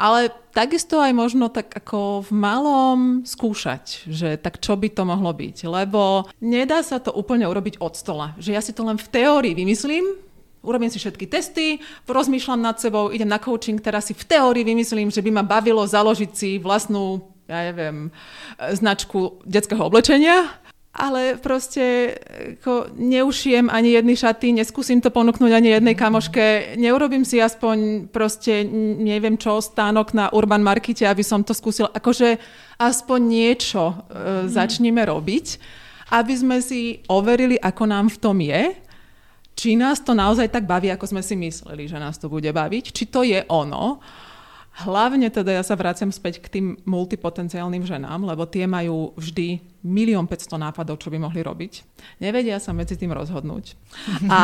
[0.00, 5.28] Ale takisto aj možno tak ako v malom skúšať, že tak čo by to mohlo
[5.36, 5.68] byť.
[5.68, 8.32] Lebo nedá sa to úplne urobiť od stola.
[8.40, 10.08] Že ja si to len v teórii vymyslím,
[10.64, 15.12] urobím si všetky testy, rozmýšľam nad sebou, idem na coaching, teraz si v teórii vymyslím,
[15.12, 18.08] že by ma bavilo založiť si vlastnú, ja neviem,
[18.56, 20.48] značku detského oblečenia
[20.90, 22.18] ale proste
[22.58, 26.00] ako, neušijem ani jedny šaty, neskúsim to ponúknuť ani jednej mhm.
[26.02, 28.66] kamoške, neurobím si aspoň proste
[28.98, 31.86] neviem čo, stánok na Urban Markete, aby som to skúsil.
[31.94, 32.42] Akože
[32.80, 34.48] aspoň niečo e, mm.
[34.50, 35.46] začneme robiť,
[36.10, 38.74] aby sme si overili, ako nám v tom je,
[39.54, 42.84] či nás to naozaj tak baví, ako sme si mysleli, že nás to bude baviť,
[42.96, 44.00] či to je ono.
[44.70, 50.30] Hlavne teda ja sa vraciam späť k tým multipotenciálnym ženám, lebo tie majú vždy milión
[50.30, 51.72] 500 nápadov, čo by mohli robiť.
[52.22, 53.74] Nevedia sa medzi tým rozhodnúť.
[54.30, 54.40] A,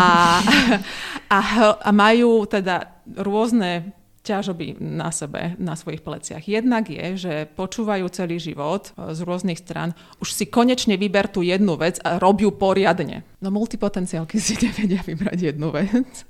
[1.37, 1.39] a,
[1.79, 3.95] a majú teda rôzne
[4.27, 6.43] ťažoby na sebe, na svojich pleciach.
[6.51, 11.47] Jednak je, že počúvajú celý život e, z rôznych stran, už si konečne vyber tú
[11.47, 13.23] jednu vec a robiu poriadne.
[13.39, 16.27] No multipotenciálky si nevedia vybrať jednu vec.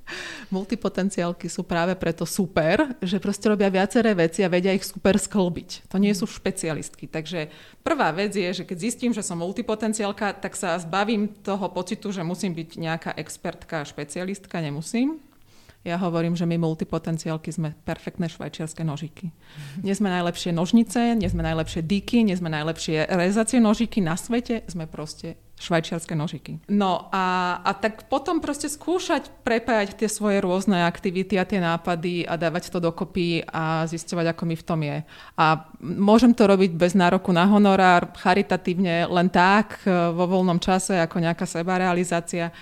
[0.53, 5.89] Multipotenciálky sú práve preto super, že proste robia viaceré veci a vedia ich super sklbiť.
[5.89, 7.09] To nie sú špecialistky.
[7.09, 7.49] Takže
[7.81, 12.21] prvá vec je, že keď zistím, že som multipotenciálka, tak sa zbavím toho pocitu, že
[12.21, 15.26] musím byť nejaká expertka špecialistka, nemusím
[15.87, 19.31] ja hovorím, že my multipotenciálky sme perfektné švajčiarske nožiky.
[19.87, 24.67] Nie sme najlepšie nožnice, nie sme najlepšie díky, nie sme najlepšie rezacie nožiky na svete,
[24.67, 26.61] sme proste švajčiarske nožiky.
[26.69, 32.29] No a, a tak potom proste skúšať prepájať tie svoje rôzne aktivity a tie nápady
[32.29, 34.99] a dávať to dokopy a zisťovať, ako mi v tom je.
[35.41, 35.47] A
[35.81, 41.49] môžem to robiť bez nároku na honorár, charitatívne, len tak, vo voľnom čase, ako nejaká
[41.49, 42.53] sebarealizácia.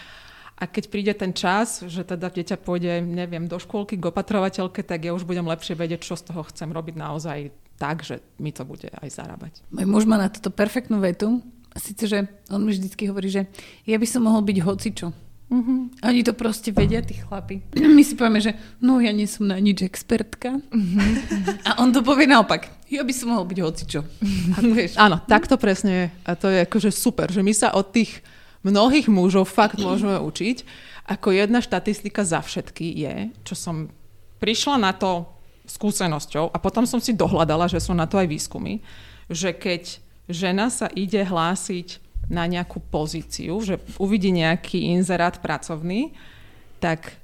[0.64, 5.04] A keď príde ten čas, že teda dieťa pôjde, neviem, do škôlky k opatrovateľke, tak
[5.04, 8.64] ja už budem lepšie vedieť, čo z toho chcem robiť naozaj tak, že mi to
[8.64, 9.60] bude aj zarábať.
[9.68, 11.44] Môj muž má na toto perfektnú vetu.
[11.76, 13.44] Sice, že on mi vždycky hovorí, že
[13.84, 15.12] ja by som mohol byť hocičo.
[15.52, 15.92] Uh-huh.
[16.00, 17.60] Oni to proste vedia, tí chlapi.
[17.96, 20.64] My si povieme, že no ja nie som na nič expertka.
[20.64, 21.60] Uh-huh.
[21.68, 22.72] A on to povie naopak.
[22.88, 24.00] Ja by som mohol byť hocičo.
[24.00, 24.96] Uh-huh.
[25.04, 26.08] Áno, tak to presne.
[26.24, 28.24] A to je akože super, že my sa od tých
[28.64, 30.64] mnohých mužov fakt môžeme učiť.
[31.04, 33.92] Ako jedna štatistika za všetky je, čo som
[34.40, 35.28] prišla na to
[35.68, 38.80] skúsenosťou a potom som si dohľadala, že sú na to aj výskumy,
[39.28, 46.16] že keď žena sa ide hlásiť na nejakú pozíciu, že uvidí nejaký inzerát pracovný,
[46.80, 47.20] tak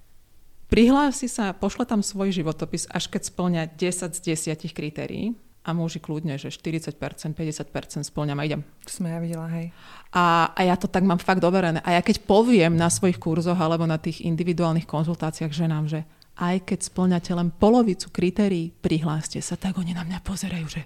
[0.68, 4.20] prihlási sa, pošle tam svoj životopis, až keď splňa 10 z
[4.60, 8.62] 10 kritérií a muži kľudne, že 40%, 50% splňam a idem.
[8.88, 9.76] To som ja videla, hej.
[10.08, 11.84] A, a ja to tak mám fakt overené.
[11.84, 16.00] A ja keď poviem na svojich kurzoch alebo na tých individuálnych konzultáciách ženám, že
[16.40, 20.82] aj keď splňate len polovicu kritérií, prihláste sa, tak oni na mňa pozerajú, že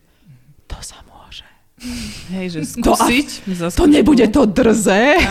[0.66, 1.46] to sa môže.
[2.34, 3.28] Hej, že skúsiť.
[3.54, 5.22] To, to nebude to drze.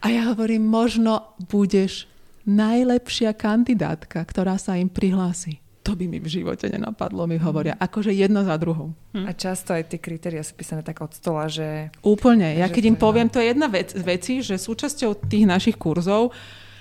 [0.00, 2.08] A ja hovorím, možno budeš
[2.48, 7.76] najlepšia kandidátka, ktorá sa im prihlási to by mi v živote nenapadlo, mi hovoria.
[7.76, 8.96] Akože jedna za druhou.
[9.12, 9.28] Hm.
[9.28, 11.92] A často aj tie kritéria sú písané tak od stola, že...
[12.00, 12.56] Úplne.
[12.56, 16.32] Ja keď im poviem, to je jedna vec, veci, že súčasťou tých našich kurzov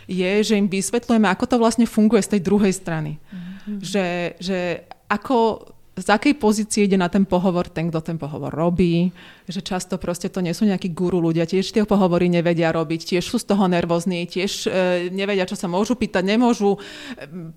[0.08, 3.20] je, že im vysvetľujeme, ako to vlastne funguje z tej druhej strany.
[3.20, 3.78] Mm-hmm.
[3.84, 4.08] Že,
[4.40, 4.60] že
[5.12, 9.14] ako z akej pozície ide na ten pohovor ten, kto ten pohovor robí,
[9.46, 13.22] že často proste to nie sú nejakí guru ľudia, tiež tie pohovory nevedia robiť, tiež
[13.22, 14.70] sú z toho nervózni, tiež e,
[15.14, 16.82] nevedia, čo sa môžu pýtať, nemôžu.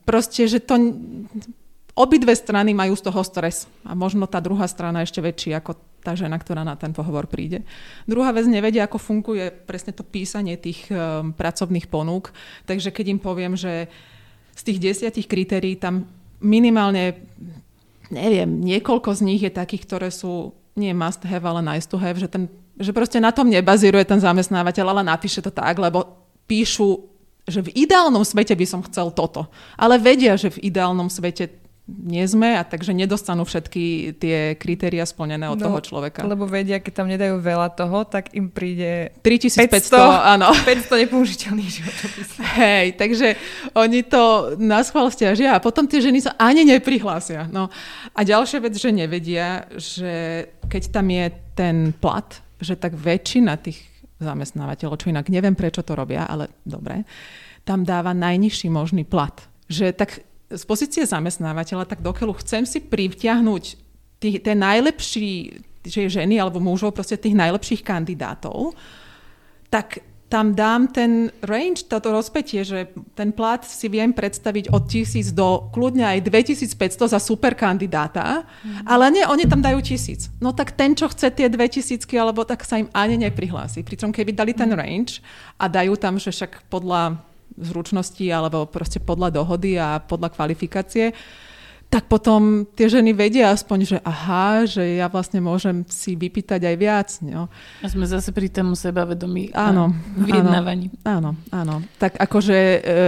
[0.05, 0.77] Proste, že to...
[1.97, 6.13] Obidve strany majú z toho stres a možno tá druhá strana ešte väčší ako tá
[6.13, 7.65] žena, ktorá na ten pohovor príde.
[8.05, 12.37] Druhá vec, nevedia, ako funguje presne to písanie tých um, pracovných ponúk,
[12.69, 13.89] takže keď im poviem, že
[14.53, 16.05] z tých desiatich kritérií tam
[16.45, 17.17] minimálne
[18.11, 22.21] neviem, niekoľko z nich je takých, ktoré sú nie must have, ale nice to have,
[22.21, 26.05] že, ten, že proste na tom nebazíruje ten zamestnávateľ, ale napíše to tak, lebo
[26.45, 27.09] píšu,
[27.49, 29.49] že v ideálnom svete by som chcel toto.
[29.75, 35.47] Ale vedia, že v ideálnom svete nie sme a takže nedostanú všetky tie kritéria splnené
[35.47, 36.27] od no, toho človeka.
[36.27, 40.51] Lebo vedia, keď tam nedajú veľa toho, tak im príde 3500, 500, áno.
[40.67, 42.29] 500 nepoužiteľných životopis.
[42.59, 43.39] Hej, takže
[43.79, 47.47] oni to na schvál stiažia a potom tie ženy sa ani neprihlásia.
[47.55, 47.71] No.
[48.19, 52.27] A ďalšia vec, že nevedia, že keď tam je ten plat,
[52.59, 53.79] že tak väčšina tých
[54.19, 57.07] zamestnávateľov, čo inak neviem, prečo to robia, ale dobre,
[57.63, 59.39] tam dáva najnižší možný plat.
[59.71, 63.65] Že tak z pozície zamestnávateľa, tak dokeľu chcem si privtiahnuť
[64.23, 68.75] tých, najlepší, že ženy alebo mužov, proste tých najlepších kandidátov,
[69.69, 75.31] tak tam dám ten range, toto rozpetie, že ten plat si viem predstaviť od 1000
[75.31, 78.91] do kľudne aj 2500 za super kandidáta, mm.
[78.91, 80.43] ale nie, oni tam dajú 1000.
[80.43, 83.87] No tak ten, čo chce tie 2000, alebo tak sa im ani neprihlási.
[83.87, 84.79] Pričom keby dali ten mhm.
[84.79, 85.23] range
[85.63, 87.23] a dajú tam, že však podľa
[87.59, 91.17] zručnosti alebo proste podľa dohody a podľa kvalifikácie,
[91.87, 96.77] tak potom tie ženy vedia aspoň, že aha, že ja vlastne môžem si vypýtať aj
[96.77, 97.09] viac.
[97.23, 97.47] No.
[97.79, 100.91] A sme zase pri tom sebavedomí áno, vyjednávaní.
[101.07, 101.87] Áno, áno.
[102.03, 102.59] Tak akože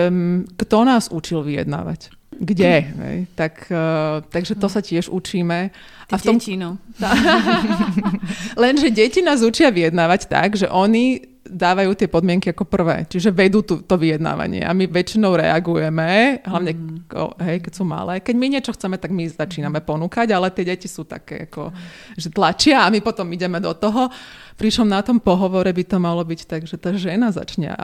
[0.08, 2.17] um, kto nás učil vyjednávať?
[2.38, 2.74] Kde?
[2.86, 3.18] Hej?
[3.34, 5.74] Tak, uh, takže to sa tiež učíme.
[6.08, 6.38] a v tom...
[6.38, 6.78] deti, no.
[8.62, 13.64] Lenže deti nás učia vyjednávať tak, že oni dávajú tie podmienky ako prvé, čiže vedú
[13.64, 17.08] tu, to vyjednávanie a my väčšinou reagujeme, hlavne mm.
[17.08, 18.20] ko, hej, keď sú malé.
[18.20, 21.72] Keď my niečo chceme, tak my začíname ponúkať, ale tie deti sú také, ako,
[22.14, 24.12] že tlačia a my potom ideme do toho.
[24.58, 27.78] Pričom na tom pohovore by to malo byť tak, že tá žena začne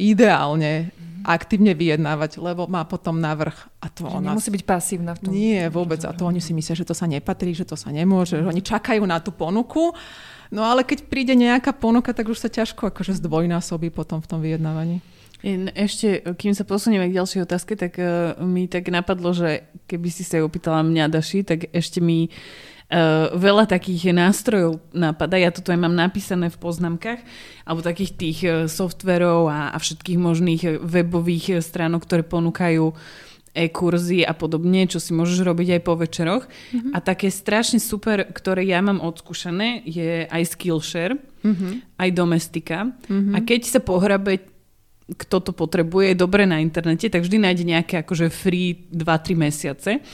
[0.00, 0.88] ideálne
[1.28, 3.52] aktívne vyjednávať, lebo má potom navrh.
[3.84, 4.32] A to ona...
[4.32, 5.30] Nemusí byť pasívna v tom.
[5.36, 6.00] Nie, vôbec.
[6.08, 8.40] A to oni si myslia, že to sa nepatrí, že to sa nemôže.
[8.40, 9.92] Že oni čakajú na tú ponuku
[10.48, 14.40] No ale keď príde nejaká ponuka, tak už sa ťažko akože zdvojnásobí potom v tom
[14.40, 15.04] vyjednávaní.
[15.76, 20.26] Ešte, kým sa posunieme k ďalšej otázke, tak uh, mi tak napadlo, že keby si
[20.26, 22.68] sa opýtala mňa, Daši, tak ešte mi uh,
[23.36, 25.36] veľa takých nástrojov napadá.
[25.36, 27.20] Ja toto aj mám napísané v poznámkach,
[27.68, 32.96] alebo takých tých uh, softverov a, a všetkých možných webových stránok, ktoré ponúkajú
[33.58, 36.44] e-kurzy a podobne, čo si môžeš robiť aj po večeroch.
[36.46, 36.92] Mm-hmm.
[36.94, 41.72] A také strašne super, ktoré ja mám odskúšané, je aj Skillshare, mm-hmm.
[41.98, 42.78] aj Domestika.
[42.86, 43.34] Mm-hmm.
[43.34, 44.46] A keď sa pohrabe
[45.08, 50.04] kto to potrebuje, je dobre na internete, tak vždy nájde nejaké akože free 2-3 mesiace.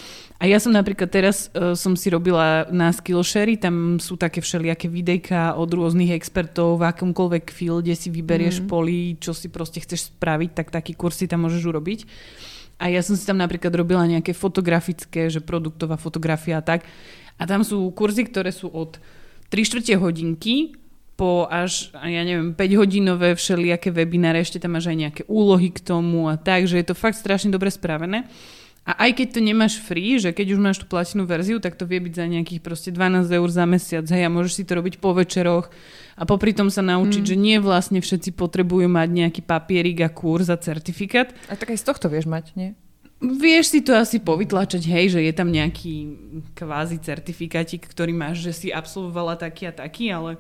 [0.43, 4.91] A ja som napríklad teraz uh, som si robila na Skillshare, tam sú také všelijaké
[4.91, 8.67] videjka od rôznych expertov v akomkoľvek fielde si vyberieš mm.
[8.67, 12.01] poli, čo si proste chceš spraviť, tak taký kurz si tam môžeš urobiť.
[12.83, 16.83] A ja som si tam napríklad robila nejaké fotografické, že produktová fotografia a tak.
[17.39, 18.99] A tam sú kurzy, ktoré sú od
[19.55, 20.75] 3 čtvrte hodinky
[21.15, 26.27] po až, ja neviem, 5-hodinové všelijaké webináre, ešte tam máš aj nejaké úlohy k tomu
[26.27, 28.27] a tak, že je to fakt strašne dobre spravené.
[28.85, 31.89] A aj keď to nemáš free, že keď už máš tú platinú verziu, tak to
[31.89, 35.01] vie byť za nejakých proste 12 eur za mesiac, hej, a môžeš si to robiť
[35.01, 35.73] po večeroch
[36.21, 37.31] a popri tom sa naučiť, mm.
[37.33, 41.33] že nie vlastne všetci potrebujú mať nejaký papierik a kurz a certifikát.
[41.49, 42.77] A tak aj z tohto vieš mať, nie?
[43.25, 45.95] Vieš si to asi povytlačať, hej, že je tam nejaký
[46.53, 50.37] kvázi certifikátik, ktorý máš, že si absolvovala taký a taký, ale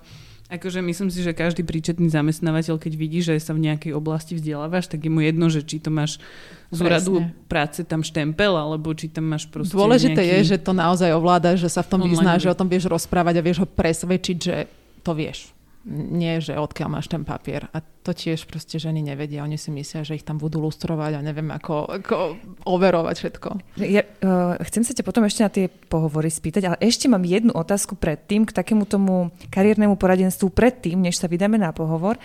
[0.55, 4.87] Akože myslím si, že každý príčetný zamestnávateľ, keď vidí, že sa v nejakej oblasti vzdelávaš,
[4.87, 6.23] tak je mu jedno, že či to máš
[6.71, 10.35] z úradu práce tam štempel, alebo či tam máš proste Dôležité nejaký...
[10.43, 13.41] je, že to naozaj ovláda, že sa v tom vyznáš, že o tom vieš rozprávať
[13.41, 14.57] a vieš ho presvedčiť, že
[15.03, 15.54] to vieš
[15.89, 17.69] nie, že odkiaľ máš ten papier.
[17.77, 19.45] A to tiež proste ženy nevedia.
[19.45, 22.17] Oni si myslia, že ich tam budú lustrovať a neviem, ako, ako
[22.65, 23.49] overovať všetko.
[23.85, 27.53] Ja, uh, chcem sa ťa potom ešte na tie pohovory spýtať, ale ešte mám jednu
[27.53, 32.17] otázku predtým k takému tomu kariérnemu poradenstvu predtým, než sa vydáme na pohovor.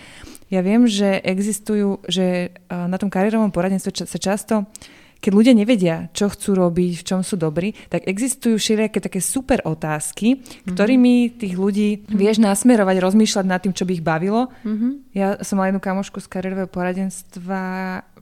[0.48, 5.54] Ja viem, že existujú, že uh, na tom kariérovom poradenstve sa často uh, keď ľudia
[5.54, 10.72] nevedia, čo chcú robiť, v čom sú dobrí, tak existujú všelijaké také super otázky, mm-hmm.
[10.72, 12.16] ktorými tých ľudí mm-hmm.
[12.16, 14.48] vieš nasmerovať, rozmýšľať nad tým, čo by ich bavilo.
[14.64, 14.90] Mm-hmm.
[15.10, 17.60] Ja som mala jednu kamošku z kariérového poradenstva,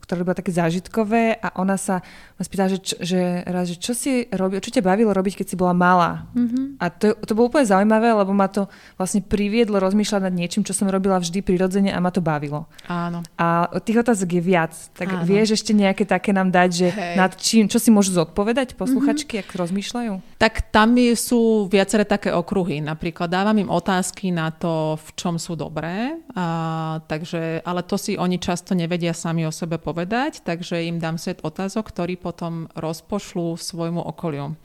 [0.09, 2.01] ktoré bolo také zážitkové a ona sa
[2.39, 5.55] ma spýtala, že, že raz, že čo si robil, čo ťa bavilo robiť, keď si
[5.59, 6.25] bola malá.
[6.33, 6.81] Mm-hmm.
[6.81, 8.65] A to, to bolo úplne zaujímavé, lebo ma to
[8.97, 12.65] vlastne priviedlo rozmýšľať nad niečím, čo som robila vždy prirodzene a ma to bavilo.
[12.89, 13.21] Áno.
[13.37, 14.73] A tých otázok je viac.
[14.97, 15.29] Tak Áno.
[15.29, 17.13] vieš ešte nejaké také nám dať, že Hej.
[17.13, 19.51] nad čím, čo si môžu zodpovedať posluchačky, mm-hmm.
[19.53, 20.13] ak rozmýšľajú?
[20.41, 22.81] Tak tam sú viaceré také okruhy.
[22.81, 26.17] Napríklad dávam im otázky na to, v čom sú dobré.
[26.33, 31.17] A, takže, ale to si oni často nevedia sami o sebe povedať takže im dám
[31.17, 34.55] set otázok, ktorý potom rozpošlú svojmu okoliu.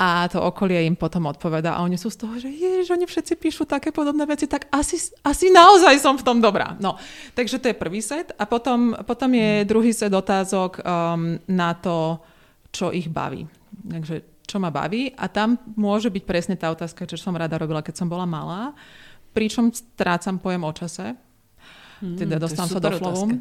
[0.00, 3.36] A to okolie im potom odpoveda a oni sú z toho, že ježiš, oni všetci
[3.36, 6.72] píšu také podobné veci, tak asi, asi naozaj som v tom dobrá.
[6.80, 6.96] No,
[7.36, 12.16] takže to je prvý set a potom, potom je druhý set otázok um, na to,
[12.72, 13.44] čo ich baví.
[13.76, 17.84] Takže čo ma baví a tam môže byť presne tá otázka, čo som rada robila,
[17.84, 18.72] keď som bola malá,
[19.36, 21.29] pričom strácam pojem o čase, Mm,
[22.00, 23.38] teda dostávam sa do flowu.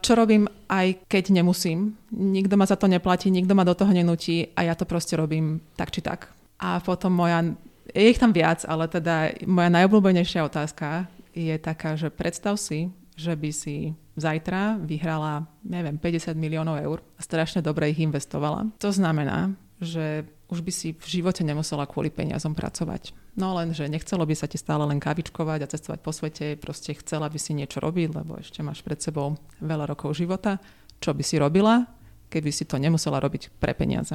[0.00, 1.94] Čo robím aj keď nemusím.
[2.10, 5.60] Nikto ma za to neplatí, nikto ma do toho nenutí a ja to proste robím
[5.76, 6.32] tak či tak.
[6.58, 7.44] A potom moja,
[7.92, 13.36] je ich tam viac, ale teda moja najobľúbenejšia otázka je taká, že predstav si, že
[13.36, 18.70] by si zajtra vyhrala, neviem, 50 miliónov eur a strašne dobre ich investovala.
[18.78, 23.16] To znamená, že už by si v živote nemusela kvôli peniazom pracovať.
[23.34, 26.94] No len, že nechcelo by sa ti stále len kavičkovať a cestovať po svete, proste
[26.94, 30.60] chcela by si niečo robiť, lebo ešte máš pred sebou veľa rokov života.
[31.00, 31.88] Čo by si robila,
[32.30, 34.14] keby si to nemusela robiť pre peniaze.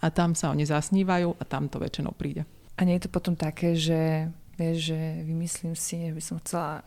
[0.00, 2.44] A tam sa oni zasnívajú a tam to väčšinou príde.
[2.76, 6.80] A nie je to potom také, že Vieš, že vymyslím si, že by som chcela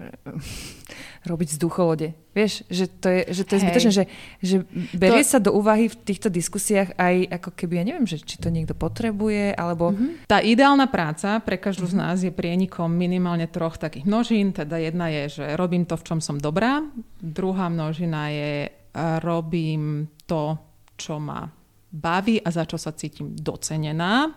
[1.29, 2.17] robiť vzducholode.
[2.33, 4.03] Vieš, že to je, že to je zbytočné, že,
[4.41, 4.57] že
[4.97, 5.31] berie to...
[5.33, 8.73] sa do úvahy v týchto diskusiách aj ako keby, ja neviem, že či to niekto
[8.73, 9.93] potrebuje, alebo...
[9.93, 10.25] Mm-hmm.
[10.25, 12.01] Tá ideálna práca pre každú mm-hmm.
[12.01, 14.49] z nás je prienikom minimálne troch takých množín.
[14.49, 16.81] Teda jedna je, že robím to, v čom som dobrá.
[17.21, 18.73] Druhá množina je,
[19.21, 20.57] robím to,
[20.97, 21.45] čo ma
[21.89, 24.29] baví a za čo sa cítim docenená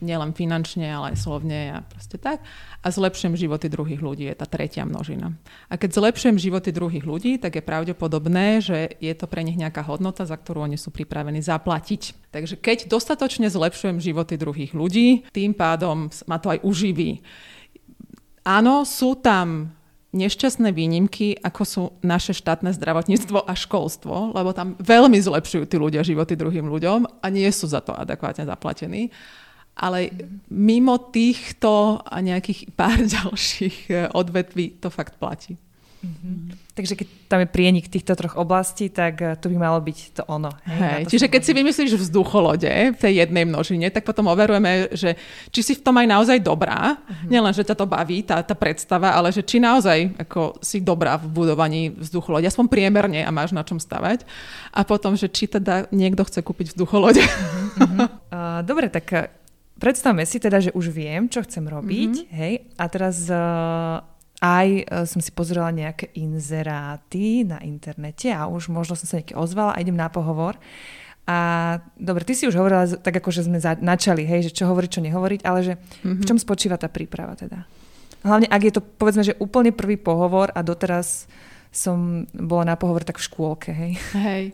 [0.00, 2.42] nielen finančne, ale aj slovne a proste tak.
[2.82, 5.34] A zlepšujem životy druhých ľudí, je tá tretia množina.
[5.68, 9.82] A keď zlepšujem životy druhých ľudí, tak je pravdepodobné, že je to pre nich nejaká
[9.82, 12.30] hodnota, za ktorú oni sú pripravení zaplatiť.
[12.30, 17.20] Takže keď dostatočne zlepšujem životy druhých ľudí, tým pádom ma to aj uživí.
[18.48, 19.76] Áno, sú tam
[20.16, 26.00] nešťastné výnimky, ako sú naše štátne zdravotníctvo a školstvo, lebo tam veľmi zlepšujú tí ľudia
[26.00, 29.12] životy druhým ľuďom a nie sú za to adekvátne zaplatení
[29.78, 30.10] ale
[30.50, 35.54] mimo týchto a nejakých pár ďalších eh, odvetví to fakt platí.
[35.98, 36.78] Mm-hmm.
[36.78, 40.22] Takže keď tam je prienik týchto troch oblastí, tak eh, to by malo byť to
[40.30, 40.46] ono.
[40.62, 44.94] Hej, hej, to čiže keď si vymyslíš vzducholode v tej jednej množine, tak potom overujeme,
[44.94, 45.18] že
[45.50, 47.26] či si v tom aj naozaj dobrá, mm-hmm.
[47.34, 51.18] nielen, že ťa to baví, tá, tá predstava, ale že či naozaj ako si dobrá
[51.18, 54.22] v budovaní vzducholode, aspoň priemerne a máš na čom stavať.
[54.70, 57.26] A potom, že či teda niekto chce kúpiť vzducholode.
[57.26, 57.98] Mm-hmm.
[58.30, 59.34] uh, dobre, tak
[59.78, 62.34] predstavme si teda, že už viem, čo chcem robiť, mm-hmm.
[62.34, 64.02] hej, a teraz uh,
[64.42, 69.38] aj uh, som si pozrela nejaké inzeráty na internete a už možno som sa nejaký
[69.38, 70.58] ozvala a idem na pohovor.
[71.28, 71.38] A
[72.00, 74.90] dobre, ty si už hovorila tak ako, že sme za, načali, hej, že čo hovoriť,
[74.96, 76.20] čo nehovoriť, ale že mm-hmm.
[76.20, 77.68] v čom spočíva tá príprava teda?
[78.24, 81.30] Hlavne, ak je to, povedzme, že úplne prvý pohovor a doteraz
[81.68, 83.92] som bola na pohovor tak v škôlke, hej.
[84.16, 84.44] Hej.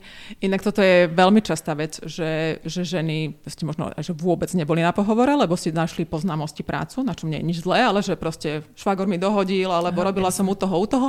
[0.43, 4.91] Inak toto je veľmi častá vec, že, že ženy ste možno že vôbec neboli na
[4.91, 8.19] pohovore, lebo si našli po známosti prácu, na čom nie je nič zlé, ale že
[8.19, 11.09] proste švagor mi dohodil, alebo robila som u toho, u toho.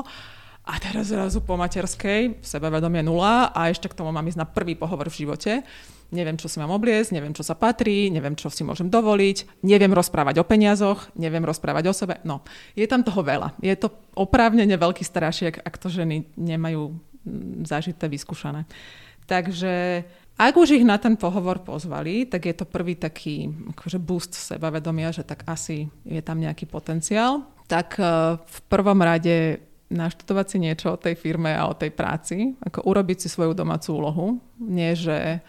[0.66, 4.74] A teraz zrazu po materskej, sebavedomie nula a ešte k tomu mám ísť na prvý
[4.74, 5.62] pohovor v živote
[6.14, 9.90] neviem, čo si mám obliecť, neviem, čo sa patrí, neviem, čo si môžem dovoliť, neviem
[9.90, 12.16] rozprávať o peniazoch, neviem rozprávať o sebe.
[12.22, 12.46] No,
[12.78, 13.58] je tam toho veľa.
[13.64, 16.94] Je to oprávnene veľký strašiek, ak to ženy nemajú
[17.66, 18.70] zažité, vyskúšané.
[19.26, 20.06] Takže
[20.38, 25.10] ak už ich na ten pohovor pozvali, tak je to prvý taký akože boost sebavedomia,
[25.10, 27.42] že tak asi je tam nejaký potenciál.
[27.66, 28.04] Tak e,
[28.38, 29.58] v prvom rade
[29.96, 33.90] naštudovať si niečo o tej firme a o tej práci, ako urobiť si svoju domácu
[33.96, 34.26] úlohu.
[34.60, 35.40] Nie, že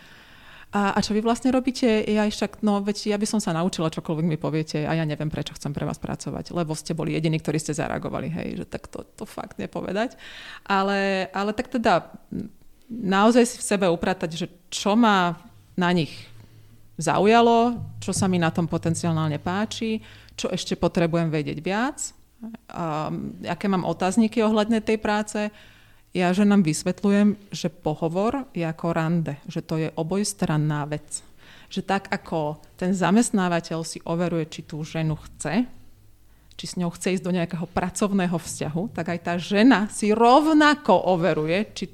[0.76, 1.86] a, a čo vy vlastne robíte?
[2.04, 5.30] Ja však, no veď ja by som sa naučila, čokoľvek mi poviete a ja neviem,
[5.30, 8.90] prečo chcem pre vás pracovať, lebo ste boli jediní, ktorí ste zareagovali, hej, že tak
[8.90, 10.18] to, to fakt nepovedať.
[10.66, 12.10] Ale, ale tak teda
[12.90, 15.38] naozaj si v sebe upratať, že čo ma
[15.78, 16.12] na nich
[17.00, 20.00] zaujalo, čo sa mi na tom potenciálne páči,
[20.36, 22.12] čo ešte potrebujem vedieť viac,
[22.48, 25.50] um, aké mám otázniky ohľadne tej práce,
[26.16, 31.20] ja ženám vysvetľujem, že pohovor je ako rande, že to je obojstranná vec.
[31.68, 35.68] Že tak ako ten zamestnávateľ si overuje, či tú ženu chce,
[36.56, 40.96] či s ňou chce ísť do nejakého pracovného vzťahu, tak aj tá žena si rovnako
[41.12, 41.84] overuje, či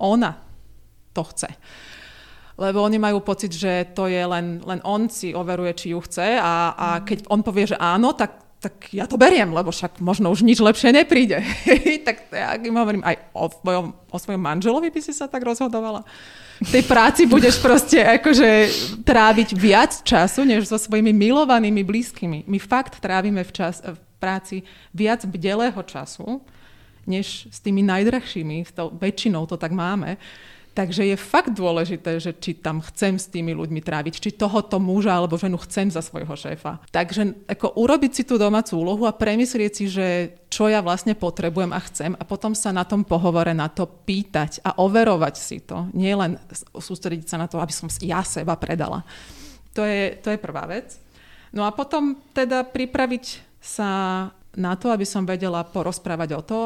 [0.00, 0.32] ona
[1.12, 1.52] to chce.
[2.56, 6.40] Lebo oni majú pocit, že to je len, len on si overuje, či ju chce
[6.40, 10.34] a, a keď on povie, že áno, tak tak ja to beriem, lebo však možno
[10.34, 11.38] už nič lepšie nepríde.
[12.06, 16.02] tak ja im hovorím, aj o, svojom, o svojom manželovi by si sa tak rozhodovala.
[16.58, 18.66] V tej práci budeš proste akože
[19.06, 22.50] tráviť viac času, než so svojimi milovanými blízkymi.
[22.50, 26.42] My fakt trávime v, čas, v práci viac bdelého času,
[27.06, 28.74] než s tými najdrahšími.
[28.74, 30.18] To, väčšinou to tak máme.
[30.78, 35.18] Takže je fakt dôležité, že či tam chcem s tými ľuďmi tráviť, či tohoto muža
[35.18, 36.78] alebo ženu chcem za svojho šéfa.
[36.94, 41.74] Takže ako urobiť si tú domácu úlohu a premyslieť si, že čo ja vlastne potrebujem
[41.74, 45.90] a chcem a potom sa na tom pohovore na to pýtať a overovať si to.
[45.98, 46.38] Nie len
[46.70, 49.02] sústrediť sa na to, aby som ja seba predala.
[49.74, 50.94] To je, to je prvá vec.
[51.50, 53.90] No a potom teda pripraviť sa
[54.54, 56.60] na to, aby som vedela porozprávať o, to,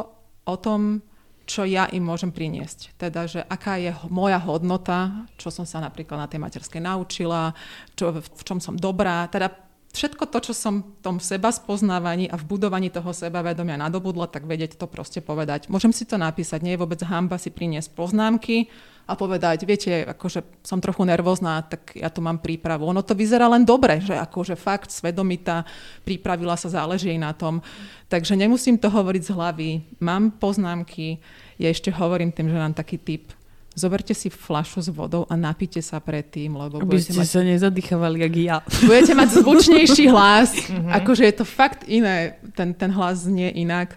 [0.44, 1.00] o tom,
[1.46, 2.94] čo ja im môžem priniesť.
[2.94, 7.54] Teda, že aká je moja hodnota, čo som sa napríklad na tej materskej naučila,
[7.98, 9.26] čo, v čom som dobrá.
[9.26, 9.50] Teda
[9.92, 14.48] všetko to, čo som v tom seba spoznávaní a v budovaní toho sebavedomia nadobudla, tak
[14.48, 15.68] vedieť to proste povedať.
[15.68, 18.72] Môžem si to napísať, nie je vôbec hamba si priniesť poznámky,
[19.02, 22.86] a povedať, viete, akože som trochu nervózna, tak ja tu mám prípravu.
[22.86, 25.66] Ono to vyzerá len dobre, že akože fakt svedomita,
[26.06, 27.58] pripravila sa, záleží jej na tom.
[28.06, 29.70] Takže nemusím to hovoriť z hlavy.
[29.98, 31.18] Mám poznámky,
[31.58, 33.34] ja ešte hovorím tým, že mám taký typ,
[33.72, 37.28] Zoberte si flašu s vodou a napite sa predtým, lebo Aby budete ste mať...
[37.32, 38.56] sa nezadýchovali, jak ja.
[38.88, 40.52] Budete mať zvučnejší hlas.
[40.68, 40.90] Mhm.
[41.00, 42.36] akože je to fakt iné.
[42.52, 43.96] Ten, ten hlas znie inak.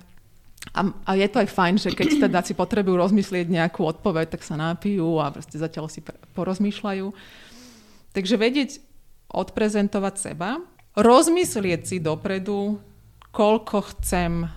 [0.72, 4.48] A, a je to aj fajn, že keď teda si potrebujú rozmyslieť nejakú odpoveď, tak
[4.48, 6.00] sa napijú a proste zatiaľ si
[6.34, 7.06] porozmýšľajú.
[8.16, 8.80] Takže vedieť
[9.28, 10.64] odprezentovať seba,
[10.96, 12.80] rozmyslieť si dopredu,
[13.36, 14.48] koľko chcem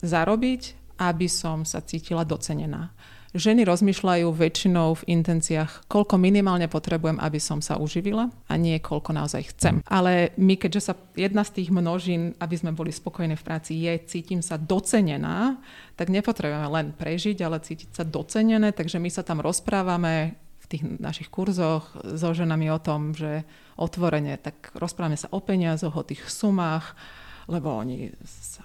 [0.00, 0.62] zarobiť,
[1.04, 2.96] aby som sa cítila docenená
[3.36, 9.12] ženy rozmýšľajú väčšinou v intenciách, koľko minimálne potrebujem, aby som sa uživila a nie koľko
[9.12, 9.84] naozaj chcem.
[9.84, 13.92] Ale my, keďže sa jedna z tých množín, aby sme boli spokojní v práci, je
[14.08, 15.60] cítim sa docenená,
[15.98, 20.82] tak nepotrebujeme len prežiť, ale cítiť sa docenené, takže my sa tam rozprávame v tých
[21.00, 23.44] našich kurzoch so ženami o tom, že
[23.80, 26.92] otvorene, tak rozprávame sa o peniazoch, o tých sumách,
[27.48, 28.64] lebo oni sa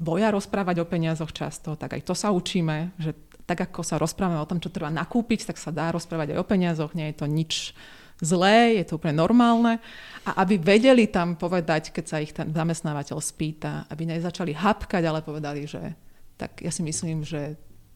[0.00, 3.12] boja rozprávať o peniazoch často, tak aj to sa učíme, že
[3.44, 6.48] tak ako sa rozprávame o tom, čo treba nakúpiť, tak sa dá rozprávať aj o
[6.48, 7.76] peniazoch, nie je to nič
[8.22, 9.82] zlé, je to úplne normálne.
[10.24, 15.20] A aby vedeli tam povedať, keď sa ich ten zamestnávateľ spýta, aby nezačali hapkať, ale
[15.20, 15.92] povedali, že
[16.40, 17.54] tak ja si myslím, že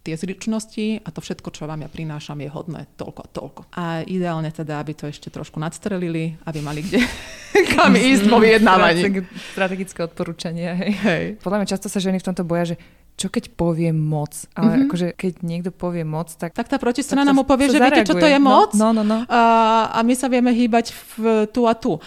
[0.09, 3.61] tie zručnosti a to všetko, čo vám ja prinášam, je hodné toľko a toľko.
[3.77, 7.03] A ideálne teda, aby to ešte trošku nadstrelili, aby mali kde
[7.77, 9.27] kam ísť po vyjednávaní.
[9.53, 10.73] Strategické odporúčania.
[10.81, 10.93] Hej.
[11.05, 11.25] hej.
[11.43, 12.77] Podľa mňa často sa ženy v tomto boja, že
[13.19, 14.85] čo keď povie moc, ale mm-hmm.
[14.87, 16.55] akože keď niekto povie moc, tak...
[16.55, 18.71] Tak tá protistrana mu povie, že viete, čo to je no, moc?
[18.79, 19.27] No, no, no.
[19.27, 19.43] A,
[19.91, 21.99] a my sa vieme hýbať v tu a tu.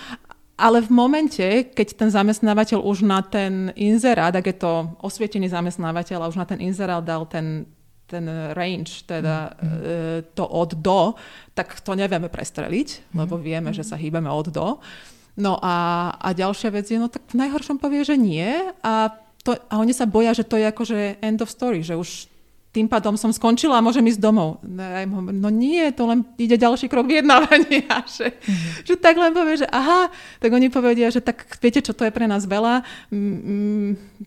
[0.55, 1.43] Ale v momente,
[1.75, 6.47] keď ten zamestnávateľ už na ten inzerát, ak je to osvietený zamestnávateľ a už na
[6.47, 7.67] ten inzerát dal ten,
[8.07, 8.23] ten
[8.55, 10.31] range, teda mm-hmm.
[10.31, 11.19] to od do,
[11.51, 13.19] tak to nevieme prestreliť, mm-hmm.
[13.19, 14.79] lebo vieme, že sa hýbeme od do.
[15.35, 19.11] No a, a ďalšia vec je, no tak v najhoršom povie, že nie a
[19.41, 22.31] to, a oni sa boja, že to je akože end of story, že už
[22.71, 24.63] tým pádom som skončila a môžem ísť domov.
[24.63, 27.83] No, nie, to len ide ďalší krok vyjednávania.
[28.11, 28.71] Že, mm-hmm.
[28.87, 32.11] že tak len povie, že aha, tak oni povedia, že tak viete, čo to je
[32.11, 32.83] pre nás veľa.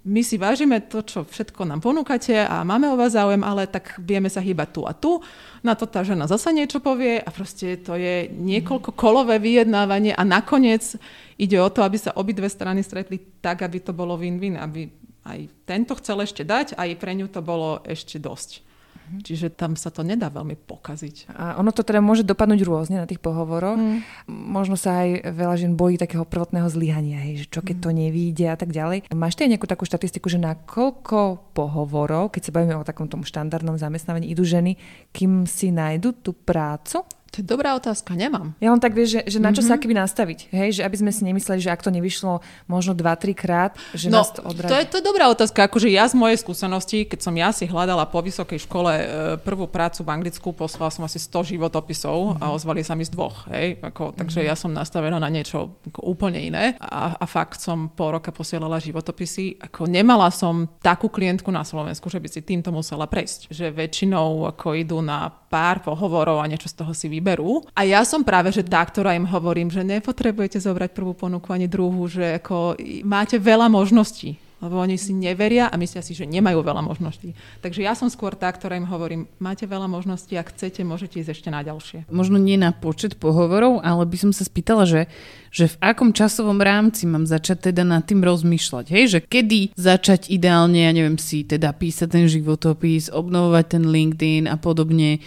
[0.05, 3.97] My si vážime to, čo všetko nám ponúkate a máme o vás záujem, ale tak
[4.01, 5.21] vieme sa hýbať tu a tu.
[5.61, 10.23] Na to tá žena zasa niečo povie a proste to je niekoľko kolové vyjednávanie a
[10.25, 10.97] nakoniec
[11.37, 15.49] ide o to, aby sa obidve strany stretli tak, aby to bolo win-win, aby aj
[15.65, 18.65] tento chcel ešte dať, aj pre ňu to bolo ešte dosť.
[19.05, 19.21] Mhm.
[19.21, 21.29] Čiže tam sa to nedá veľmi pokaziť.
[21.37, 23.77] A ono to teda môže dopadnúť rôzne na tých pohovoroch.
[23.77, 24.01] Mm.
[24.33, 27.85] Možno sa aj veľa žien bojí takého prvotného zlyhania, hej, že čo keď mm.
[27.85, 29.13] to nevíde a tak ďalej.
[29.13, 33.29] Máš ty nejakú takú štatistiku, že na koľko pohovorov, keď sa bavíme o takom tom
[33.29, 34.81] štandardnom zamestnávaní, idú ženy,
[35.13, 37.05] kým si nájdu tú prácu?
[37.35, 38.55] To je dobrá otázka, nemám.
[38.63, 39.75] Ja len tak vieš, že, že na čo mm-hmm.
[39.75, 40.79] sa keby nastaviť, hej?
[40.79, 42.39] Že aby sme si nemysleli, že ak to nevyšlo
[42.71, 44.71] možno 2-3 krát, že no, nás to odradí.
[44.71, 47.67] To je, to je dobrá otázka, akože ja z mojej skúsenosti, keď som ja si
[47.67, 49.05] hľadala po vysokej škole e,
[49.43, 52.43] prvú prácu v Anglicku, poslala som asi 100 životopisov mm-hmm.
[52.47, 53.83] a ozvali sa mi z dvoch, hej?
[53.83, 54.55] Ako, takže mm-hmm.
[54.55, 58.79] ja som nastavená na niečo ako úplne iné a, a fakt som po roka posielala
[58.79, 59.59] životopisy.
[59.59, 63.51] Ako nemala som takú klientku na Slovensku, že by si týmto musela prejsť.
[63.51, 67.24] Že väčšinou ako idú na pár pohovorov a niečo z toho si vyberú.
[67.73, 71.65] A ja som práve, že tá, ktorá im hovorím, že nepotrebujete zobrať prvú ponuku ani
[71.65, 76.65] druhú, že ako máte veľa možností lebo oni si neveria a myslia si, že nemajú
[76.65, 77.37] veľa možností.
[77.61, 81.31] Takže ja som skôr tá, ktorá im hovorím, máte veľa možností, ak chcete, môžete ísť
[81.37, 82.09] ešte na ďalšie.
[82.09, 85.13] Možno nie na počet pohovorov, ale by som sa spýtala, že,
[85.53, 89.05] že v akom časovom rámci mám začať teda nad tým rozmýšľať, hej?
[89.13, 94.57] že kedy začať ideálne, ja neviem si teda písať ten životopis, obnovovať ten LinkedIn a
[94.57, 95.21] podobne,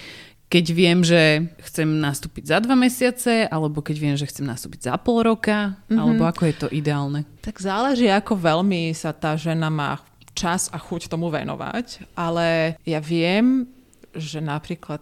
[0.48, 4.96] keď viem, že chcem nastúpiť za dva mesiace, alebo keď viem, že chcem nastúpiť za
[4.96, 6.00] pol roka, mm-hmm.
[6.00, 7.28] alebo ako je to ideálne?
[7.44, 10.00] Tak záleží, ako veľmi sa tá žena má
[10.32, 13.68] čas a chuť tomu venovať, ale ja viem,
[14.16, 15.02] že napríklad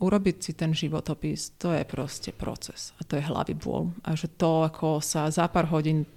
[0.00, 3.92] urobiť si ten životopis, to je proste proces a to je hlavy bôl.
[4.00, 6.08] A že to, ako sa za pár hodín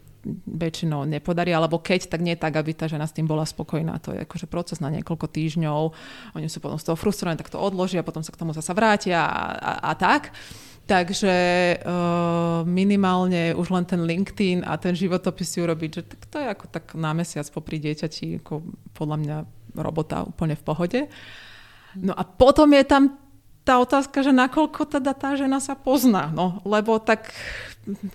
[0.47, 3.99] väčšinou nepodarí, alebo keď, tak nie tak, aby tá žena s tým bola spokojná.
[4.07, 5.82] To je akože proces na niekoľko týždňov,
[6.36, 9.28] oni sú potom z toho frustrovaní, tak to odložia, potom sa k tomu zase vrátia
[9.28, 10.32] a, a, a tak.
[10.84, 11.36] Takže
[11.80, 16.47] uh, minimálne už len ten LinkedIn a ten životopis si urobiť, že tak to je
[16.51, 19.38] ako tak na mesiac popri dieťati, ako podľa mňa
[19.80, 20.99] robota úplne v pohode.
[22.03, 23.15] No a potom je tam
[23.64, 27.32] tá otázka, že nakoľko teda tá žena sa pozná, no, lebo tak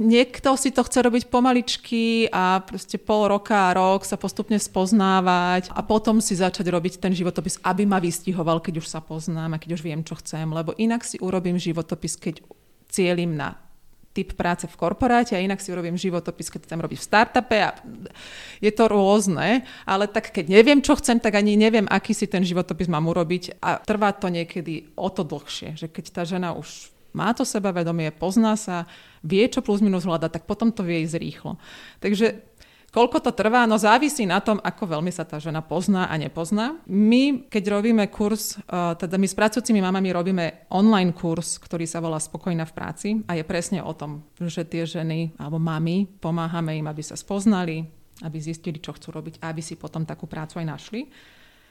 [0.00, 5.72] niekto si to chce robiť pomaličky a proste pol roka a rok sa postupne spoznávať
[5.72, 9.60] a potom si začať robiť ten životopis, aby ma vystihoval, keď už sa poznám a
[9.60, 12.44] keď už viem, čo chcem, lebo inak si urobím životopis, keď
[12.88, 13.56] cieľim na
[14.18, 17.70] typ práce v korporáte a inak si urobím životopis, keď chcem robiť v startupe a
[18.58, 22.42] je to rôzne, ale tak keď neviem, čo chcem, tak ani neviem, aký si ten
[22.42, 26.90] životopis mám urobiť a trvá to niekedy o to dlhšie, že keď tá žena už
[27.14, 28.84] má to sebavedomie, pozná sa,
[29.24, 31.56] vie, čo plus minus hľada, tak potom to vie ísť rýchlo.
[32.02, 32.47] Takže
[32.88, 33.68] Koľko to trvá?
[33.68, 36.80] No závisí na tom, ako veľmi sa tá žena pozná a nepozná.
[36.88, 42.00] My, keď robíme kurz, eh, teda my s pracujúcimi mamami robíme online kurz, ktorý sa
[42.00, 46.80] volá Spokojná v práci a je presne o tom, že tie ženy alebo mami pomáhame
[46.80, 47.84] im, aby sa spoznali,
[48.24, 51.00] aby zistili, čo chcú robiť a aby si potom takú prácu aj našli.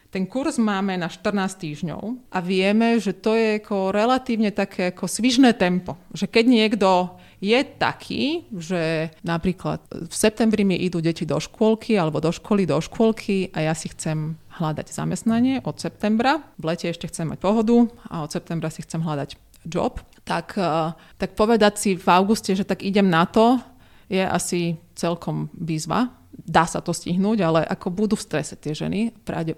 [0.07, 5.03] Ten kurz máme na 14 týždňov a vieme, že to je ako relatívne také ako
[5.03, 5.99] svižné tempo.
[6.15, 6.89] Že keď niekto
[7.37, 12.81] je taký, že napríklad v septembri mi idú deti do škôlky alebo do školy, do
[12.81, 16.41] škôlky a ja si chcem hľadať zamestnanie od septembra.
[16.57, 19.37] V lete ešte chcem mať pohodu a od septembra si chcem hľadať
[19.69, 20.01] job.
[20.25, 23.61] Tak, eh, tak povedať si v auguste, že tak idem na to,
[24.07, 29.09] je asi celkom výzva dá sa to stihnúť, ale ako budú v strese tie ženy,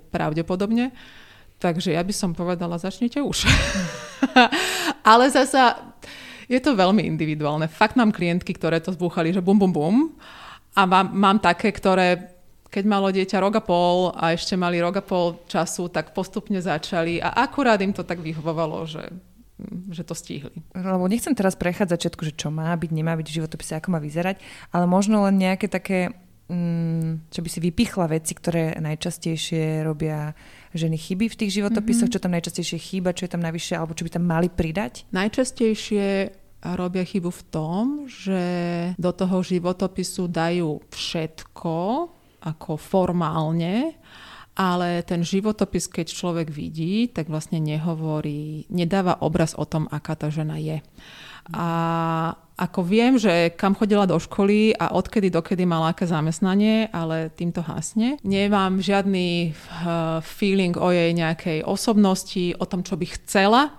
[0.09, 0.95] pravdepodobne.
[1.59, 3.43] Takže ja by som povedala, začnite už.
[5.11, 5.88] ale zasa
[6.49, 7.69] je to veľmi individuálne.
[7.69, 10.17] Fakt mám klientky, ktoré to zbúchali, že bum, bum, bum.
[10.73, 12.35] A mám, mám také, ktoré
[12.69, 16.61] keď malo dieťa rok a pol a ešte mali rok a pol času, tak postupne
[16.61, 19.09] začali a akurát im to tak vyhovovalo, že
[19.91, 20.55] že to stihli.
[20.71, 23.99] Lebo nechcem teraz prechádzať všetko, že čo má byť, nemá byť v životopise, ako má
[23.99, 24.39] vyzerať,
[24.71, 26.15] ale možno len nejaké také
[26.49, 30.33] Mm, čo by si vypichla veci, ktoré najčastejšie robia
[30.73, 32.17] ženy chyby v tých životopisoch, mm-hmm.
[32.17, 35.05] čo tam najčastejšie chýba, čo je tam najvyššie, alebo čo by tam mali pridať?
[35.13, 36.33] Najčastejšie
[36.63, 38.43] robia chybu v tom, že
[38.99, 41.75] do toho životopisu dajú všetko
[42.39, 43.99] ako formálne
[44.59, 50.27] ale ten životopis, keď človek vidí, tak vlastne nehovorí, nedáva obraz o tom, aká tá
[50.27, 50.83] žena je.
[51.55, 51.67] A
[52.59, 57.63] ako viem, že kam chodila do školy a odkedy dokedy mala aké zamestnanie, ale týmto
[57.63, 58.19] hasne.
[58.27, 63.78] Nemám žiadny uh, feeling o jej nejakej osobnosti, o tom, čo by chcela.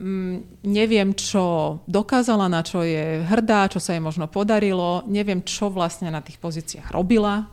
[0.00, 5.04] Mm, neviem, čo dokázala, na čo je hrdá, čo sa jej možno podarilo.
[5.04, 7.52] Neviem, čo vlastne na tých pozíciách robila.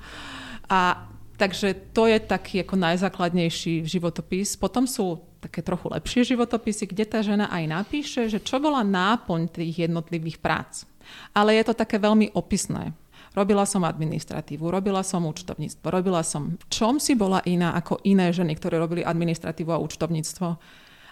[0.72, 4.58] A Takže to je taký ako najzákladnejší životopis.
[4.58, 9.54] Potom sú také trochu lepšie životopisy, kde tá žena aj napíše, že čo bola náplň
[9.54, 10.90] tých jednotlivých prác.
[11.38, 12.90] Ale je to také veľmi opisné.
[13.38, 16.58] Robila som administratívu, robila som účtovníctvo, robila som...
[16.74, 20.58] Čom si bola iná ako iné ženy, ktoré robili administratívu a účtovníctvo?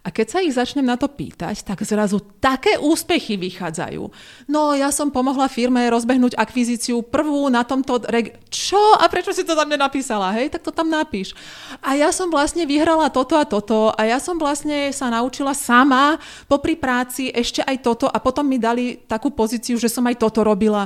[0.06, 4.06] A keď sa ich začnem na to pýtať, tak zrazu také úspechy vychádzajú.
[4.46, 8.06] No, ja som pomohla firme rozbehnúť akvizíciu prvú na tomto...
[8.06, 9.02] Reg- Čo?
[9.02, 10.30] A prečo si to tam nenapísala?
[10.38, 11.34] Hej, tak to tam napíš.
[11.82, 16.22] A ja som vlastne vyhrala toto a toto a ja som vlastne sa naučila sama
[16.46, 20.46] popri práci ešte aj toto a potom mi dali takú pozíciu, že som aj toto
[20.46, 20.86] robila.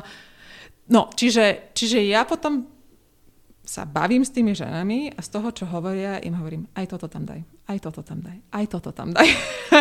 [0.87, 2.78] No, čiže, čiže ja potom
[3.69, 7.21] sa bavím s tými ženami a z toho, čo hovoria, im hovorím, aj toto tam
[7.21, 9.29] daj, aj toto tam daj, aj toto tam daj.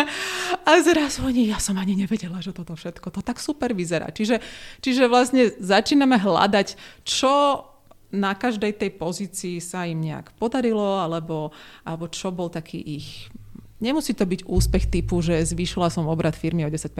[0.69, 4.13] a zrazu oni, ja som ani nevedela, že toto všetko, to tak super vyzerá.
[4.13, 4.45] Čiže,
[4.85, 7.65] čiže vlastne začíname hľadať, čo
[8.13, 11.49] na každej tej pozícii sa im nejak podarilo, alebo,
[11.81, 13.33] alebo čo bol taký ich
[13.79, 16.91] Nemusí to byť úspech typu, že zvýšila som obrad firmy o 10%.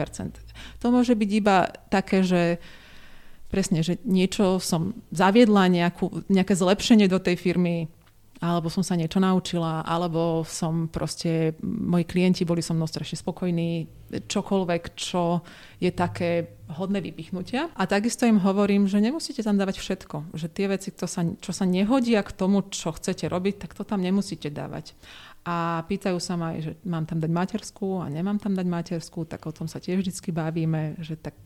[0.80, 2.56] To môže byť iba také, že
[3.50, 7.90] presne, že niečo som zaviedla, nejakú, nejaké zlepšenie do tej firmy,
[8.40, 13.84] alebo som sa niečo naučila, alebo som proste, moji klienti boli so mnou strašne spokojní,
[14.24, 15.44] čokoľvek, čo
[15.76, 17.68] je také hodné vypichnutia.
[17.76, 21.52] A takisto im hovorím, že nemusíte tam dávať všetko, že tie veci, to sa, čo
[21.52, 24.96] sa nehodia k tomu, čo chcete robiť, tak to tam nemusíte dávať.
[25.44, 29.44] A pýtajú sa ma že mám tam dať materskú a nemám tam dať materskú, tak
[29.44, 31.36] o tom sa tiež vždy bavíme, že tak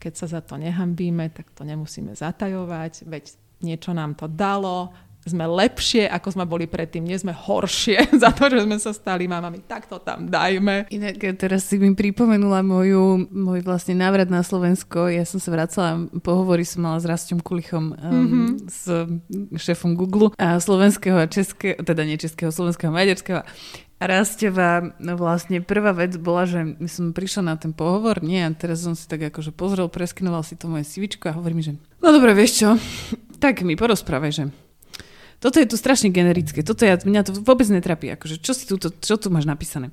[0.00, 3.24] keď sa za to nehambíme, tak to nemusíme zatajovať, veď
[3.60, 4.88] niečo nám to dalo,
[5.20, 9.28] sme lepšie, ako sme boli predtým, nie sme horšie za to, že sme sa stali
[9.28, 10.88] mamami, tak to tam dajme.
[10.88, 15.12] Inak teraz si mi pripomenula moju, môj vlastne návrat na Slovensko.
[15.12, 18.48] Ja som sa vracala, pohovory som mala s Rastom Kulichom, um, mm-hmm.
[18.64, 18.82] s
[19.60, 23.40] šéfom Google a slovenského a českého, teda nie českého, slovenského a maďarského.
[24.00, 28.48] Rasteva, no vlastne prvá vec bola, že my som prišla na ten pohovor, nie, a
[28.56, 31.76] teraz som si tak akože pozrel, preskinoval si to moje CVčko a hovorí mi, že
[32.00, 32.68] no dobre, vieš čo,
[33.44, 34.44] tak mi porozprávaj, že
[35.36, 38.80] toto je tu strašne generické, toto ja, mňa to vôbec netrapí, akože čo si tu,
[38.80, 39.92] čo tu máš napísané.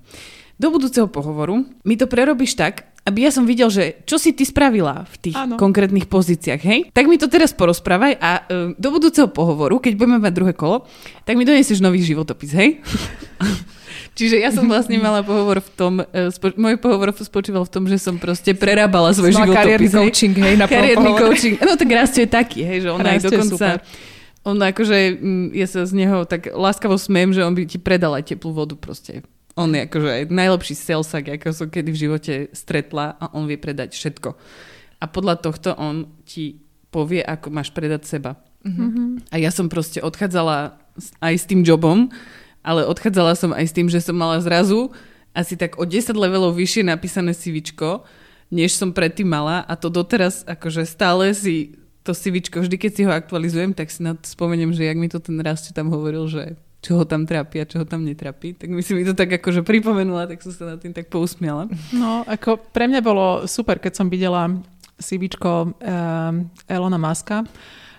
[0.56, 4.44] Do budúceho pohovoru mi to prerobíš tak, aby ja som videl, že čo si ty
[4.44, 5.56] spravila v tých ano.
[5.56, 6.80] konkrétnych pozíciách, hej?
[6.92, 10.84] Tak mi to teraz porozprávaj a uh, do budúceho pohovoru, keď budeme mať druhé kolo,
[11.24, 12.70] tak mi donesieš nový životopis, hej?
[14.18, 17.86] Čiže ja som vlastne mala pohovor v tom, uh, spo, môj pohovor spočíval v tom,
[17.86, 19.62] že som proste prerábala svoj životopis.
[19.62, 21.56] Kariérny coaching, hej, na Kariérny coaching.
[21.62, 23.68] No tak Rastio je taký, hej, že on aj dokonca...
[24.48, 28.16] On akože, mm, ja sa z neho tak láskavo smiem, že on by ti predal
[28.16, 29.28] aj teplú vodu proste.
[29.60, 33.60] On je akože aj najlepší salesak, ako som kedy v živote stretla a on vie
[33.60, 34.40] predať všetko.
[35.04, 36.64] A podľa tohto on ti
[36.96, 38.40] povie, ako máš predať seba.
[38.64, 39.30] Mm-hmm.
[39.30, 40.80] A ja som proste odchádzala
[41.20, 42.08] aj s tým jobom,
[42.66, 44.92] ale odchádzala som aj s tým, že som mala zrazu
[45.38, 48.02] asi tak o 10 levelov vyššie napísané CVčko,
[48.50, 51.78] než som predtým mala a to doteraz akože stále si
[52.08, 55.12] to CVčko, vždy keď si ho aktualizujem, tak si na to spomeniem, že jak mi
[55.12, 58.56] to ten raz tam hovoril, že čo ho tam trápi a čo ho tam netrapí.
[58.56, 61.68] Tak my si mi to tak akože pripomenula, tak som sa nad tým tak pousmiala.
[61.92, 64.48] No, ako pre mňa bolo super, keď som videla
[64.96, 67.44] CVčko um, Elona Muska,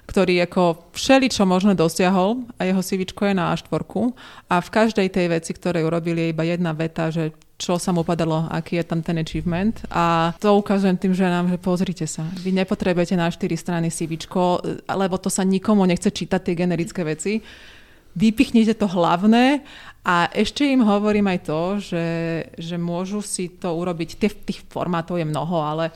[0.08, 3.84] ktorý ako všeli, čo možno dosiahol a jeho CV je na A4
[4.48, 8.06] a v každej tej veci, ktoré urobili, je iba jedna veta, že čo sa mu
[8.06, 9.84] padalo, aký je tam ten achievement.
[9.90, 14.16] A to ukazujem tým ženám, že pozrite sa, vy nepotrebujete na 4 strany CV,
[14.88, 17.44] lebo to sa nikomu nechce čítať tie generické veci.
[18.16, 19.60] Vypichnite to hlavné
[20.08, 22.06] a ešte im hovorím aj to, že,
[22.56, 25.92] že môžu si to urobiť, tých, tých formátov je mnoho, ale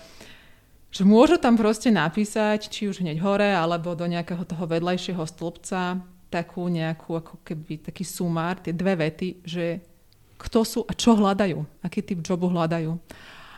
[0.92, 6.04] že môžu tam proste napísať, či už hneď hore, alebo do nejakého toho vedľajšieho stĺpca,
[6.28, 9.80] takú nejakú, ako keby taký sumár, tie dve vety, že
[10.36, 12.92] kto sú a čo hľadajú, aký typ jobu hľadajú.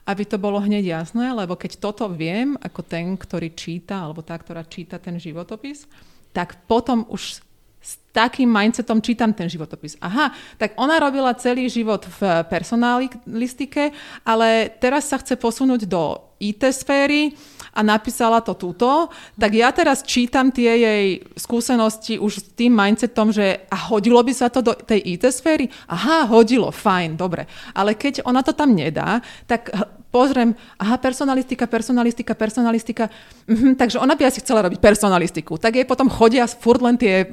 [0.05, 4.37] Aby to bolo hneď jasné, lebo keď toto viem, ako ten, ktorý číta, alebo tá,
[4.39, 5.89] ktorá číta ten životopis,
[6.31, 7.41] tak potom už
[7.85, 10.01] s takým mindsetom čítam ten životopis.
[10.01, 13.93] Aha, tak ona robila celý život v personalistike,
[14.25, 16.17] ale teraz sa chce posunúť do
[16.53, 17.33] IT sféry
[17.75, 23.35] a napísala to túto, tak ja teraz čítam tie jej skúsenosti už s tým mindsetom,
[23.35, 25.67] že a hodilo by sa to do tej IT sféry?
[25.91, 27.51] Aha, hodilo, fajn, dobre.
[27.75, 29.19] Ale keď ona to tam nedá,
[29.51, 29.75] tak
[30.15, 33.05] pozriem, aha, personalistika, personalistika, personalistika,
[33.51, 35.59] mhm, takže ona by asi chcela robiť personalistiku.
[35.59, 37.27] Tak jej potom chodia furt len tie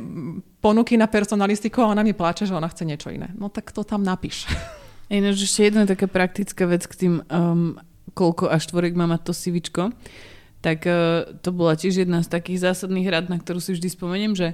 [0.57, 3.29] ponuky na personalistiku a ona mi pláče, že ona chce niečo iné.
[3.37, 4.49] No tak to tam napíš.
[5.11, 7.75] Ináč ešte jedna taká praktická vec k tým, um,
[8.13, 9.83] koľko až štvorek má mať to sivičko.
[10.61, 14.33] Tak uh, to bola tiež jedna z takých zásadných rád, na ktorú si vždy spomeniem,
[14.37, 14.53] že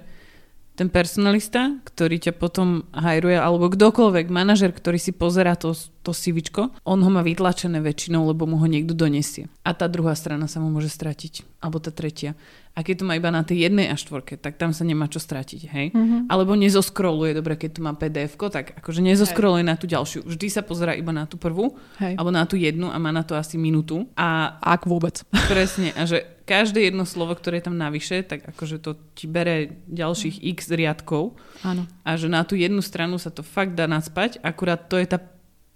[0.77, 5.73] ten personalista, ktorý ťa potom hajruje, alebo kdokoľvek, manažer, ktorý si pozera to,
[6.05, 9.49] to sivičko, on ho má vytlačené väčšinou, lebo mu ho niekto donesie.
[9.65, 11.65] A tá druhá strana sa mu môže stratiť.
[11.65, 12.37] Alebo tá tretia.
[12.78, 15.17] A keď to má iba na tej jednej a štvorke, tak tam sa nemá čo
[15.17, 15.88] stratiť, hej?
[15.97, 16.21] Mm-hmm.
[16.30, 19.69] Alebo nezoskroluje, dobre, keď tu má pdf tak akože nezoskroluje hej.
[19.73, 20.21] na tú ďalšiu.
[20.21, 22.13] Vždy sa pozera iba na tú prvú, hej.
[22.13, 24.05] alebo na tú jednu a má na to asi minútu.
[24.13, 25.25] A ak vôbec.
[25.49, 25.89] Presne.
[25.97, 30.45] A že každé jedno slovo, ktoré je tam navyše, tak akože to ti bere ďalších
[30.53, 31.34] x riadkov.
[31.65, 31.89] Áno.
[32.05, 35.19] A že na tú jednu stranu sa to fakt dá naspať, akurát to je tá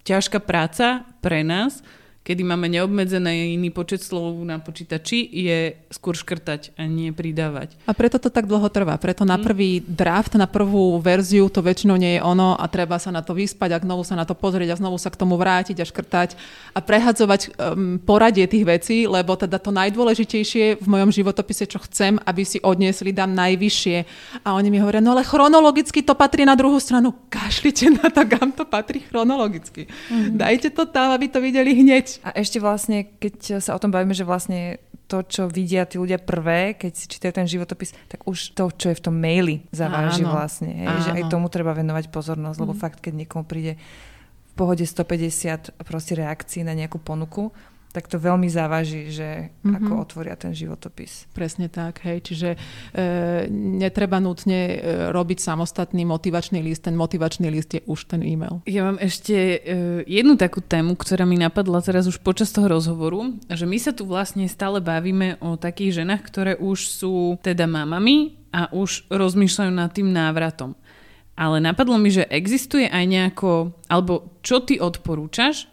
[0.06, 1.82] ťažká práca pre nás,
[2.22, 7.74] kedy máme neobmedzený iný počet slov na počítači, je skôr škrtať a nie pridávať.
[7.86, 8.94] A preto to tak dlho trvá.
[8.96, 9.42] Preto na mhm.
[9.42, 13.34] prvý draft, na prvú verziu to väčšinou nie je ono a treba sa na to
[13.34, 16.30] vyspať a znovu sa na to pozrieť a znovu sa k tomu vrátiť a škrtať
[16.72, 22.22] a prehadzovať um, poradie tých vecí, lebo teda to najdôležitejšie v mojom životopise, čo chcem,
[22.22, 23.96] aby si odniesli, dám najvyššie.
[24.46, 27.10] A oni mi hovoria, no ale chronologicky to patrí na druhú stranu.
[27.26, 29.90] Kašlite na to, kam to patrí chronologicky.
[30.06, 30.38] Mm.
[30.38, 32.11] Dajte to tam, aby to videli hneď.
[32.20, 36.16] A ešte vlastne, keď sa o tom bavíme, že vlastne to, čo vidia tí ľudia
[36.16, 40.24] prvé, keď si čítajú ten životopis, tak už to, čo je v tom maili, zaváži
[40.24, 40.32] Áno.
[40.32, 40.72] vlastne.
[40.72, 40.88] Hej?
[41.04, 42.80] Že aj tomu treba venovať pozornosť, lebo mm.
[42.80, 43.76] fakt, keď niekomu príde
[44.52, 47.52] v pohode 150 proste reakcií na nejakú ponuku,
[47.92, 49.76] tak to veľmi závaží, že mm-hmm.
[49.76, 51.28] ako otvoria ten životopis.
[51.36, 52.24] Presne tak, hej.
[52.24, 52.58] Čiže e,
[53.52, 54.76] netreba nutne e,
[55.12, 58.64] robiť samostatný motivačný list, ten motivačný list je už ten e-mail.
[58.64, 59.58] Ja mám ešte e,
[60.08, 64.08] jednu takú tému, ktorá mi napadla teraz už počas toho rozhovoru, že my sa tu
[64.08, 69.92] vlastne stále bavíme o takých ženách, ktoré už sú teda mamami a už rozmýšľajú nad
[69.92, 70.72] tým návratom.
[71.32, 75.71] Ale napadlo mi, že existuje aj nejako, alebo čo ty odporúčaš,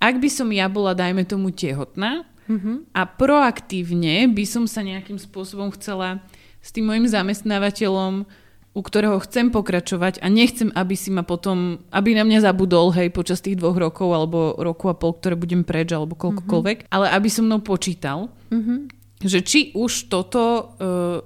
[0.00, 2.96] ak by som ja bola, dajme tomu, tehotná mm-hmm.
[2.96, 6.24] a proaktívne by som sa nejakým spôsobom chcela
[6.64, 8.24] s tým mojim zamestnávateľom,
[8.70, 13.10] u ktorého chcem pokračovať a nechcem, aby si ma potom, aby na mňa zabudol, hej,
[13.10, 16.94] počas tých dvoch rokov alebo roku a pol, ktoré budem preč alebo koľkokoľvek, mm-hmm.
[16.94, 18.78] ale aby som mnou počítal, mm-hmm.
[19.26, 20.42] že či už toto
[20.80, 21.20] uh,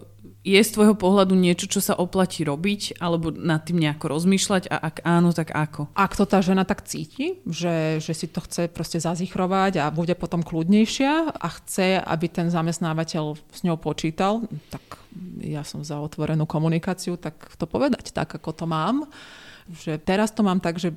[0.44, 4.76] je z tvojho pohľadu niečo, čo sa oplatí robiť, alebo nad tým nejako rozmýšľať a
[4.76, 5.88] ak áno, tak ako?
[5.96, 10.12] Ak to tá žena tak cíti, že, že si to chce proste zazichrovať a bude
[10.12, 15.00] potom kľudnejšia a chce, aby ten zamestnávateľ s ňou počítal, tak
[15.40, 19.08] ja som za otvorenú komunikáciu, tak to povedať tak, ako to mám.
[19.72, 20.92] Že teraz to mám tak, že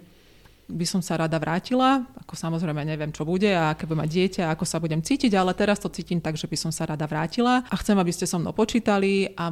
[0.67, 4.43] by som sa rada vrátila, ako samozrejme neviem, čo bude a aké bude mať dieťa,
[4.51, 7.63] ako sa budem cítiť, ale teraz to cítim tak, že by som sa rada vrátila
[7.63, 9.47] a chcem, aby ste so mnou počítali a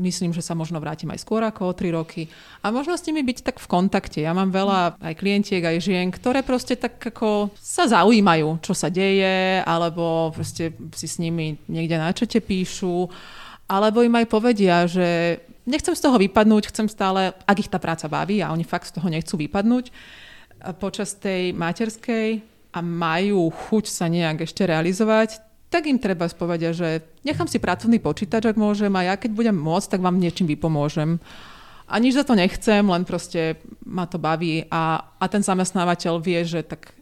[0.00, 2.32] myslím, že sa možno vrátim aj skôr ako o 3 roky
[2.64, 4.24] a možno s nimi byť tak v kontakte.
[4.24, 8.88] Ja mám veľa aj klientiek, aj žien, ktoré proste tak ako sa zaujímajú, čo sa
[8.88, 13.12] deje, alebo proste si s nimi niekde na čete píšu,
[13.68, 18.08] alebo im aj povedia, že nechcem z toho vypadnúť, chcem stále, ak ich tá práca
[18.08, 19.88] baví a oni fakt z toho nechcú vypadnúť,
[20.72, 22.40] počas tej materskej
[22.72, 26.88] a majú chuť sa nejak ešte realizovať, tak im treba spovedať, že
[27.26, 31.18] nechám si pracovný počítač, ak môžem, a ja keď budem môcť, tak vám niečím vypomôžem.
[31.90, 36.40] A nič za to nechcem, len proste ma to baví a, a ten zamestnávateľ vie,
[36.46, 36.94] že tak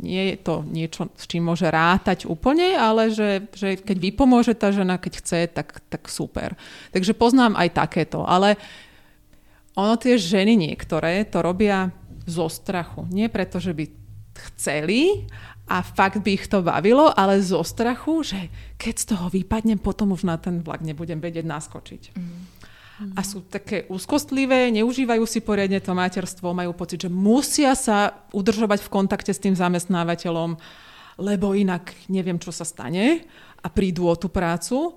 [0.00, 4.68] nie je to niečo, s čím môže rátať úplne, ale že, že keď vypomôže tá
[4.68, 6.52] žena, keď chce, tak, tak super.
[6.92, 8.28] Takže poznám aj takéto.
[8.28, 8.60] Ale
[9.76, 11.92] ono tie ženy niektoré to robia
[12.26, 13.06] zo strachu.
[13.08, 13.86] Nie preto, že by
[14.36, 15.24] chceli
[15.66, 18.40] a fakt by ich to bavilo, ale zo strachu, že
[18.76, 22.02] keď z toho vypadnem, potom už na ten vlak nebudem vedieť naskočiť.
[22.12, 22.56] Mm.
[23.12, 28.80] A sú také úzkostlivé, neužívajú si poriadne to materstvo, majú pocit, že musia sa udržovať
[28.80, 30.56] v kontakte s tým zamestnávateľom,
[31.20, 33.28] lebo inak neviem, čo sa stane
[33.60, 34.96] a prídu o tú prácu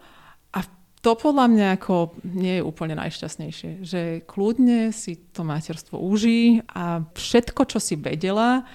[1.00, 3.88] to podľa mňa ako nie je úplne najšťastnejšie.
[3.88, 8.68] Že kľudne si to materstvo uží a všetko, čo si vedela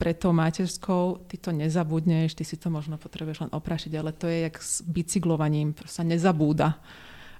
[0.00, 4.28] pred tou materskou, ty to nezabudneš, ty si to možno potrebuješ len oprašiť, ale to
[4.28, 6.80] je jak s bicyklovaním, sa nezabúda.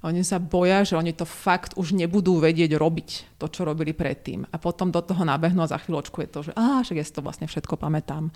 [0.01, 4.49] Oni sa boja, že oni to fakt už nebudú vedieť robiť, to, čo robili predtým.
[4.49, 7.13] A potom do toho nabehnú a za chvíľočku je to, že á, však ja si
[7.13, 8.33] to vlastne všetko pamätám.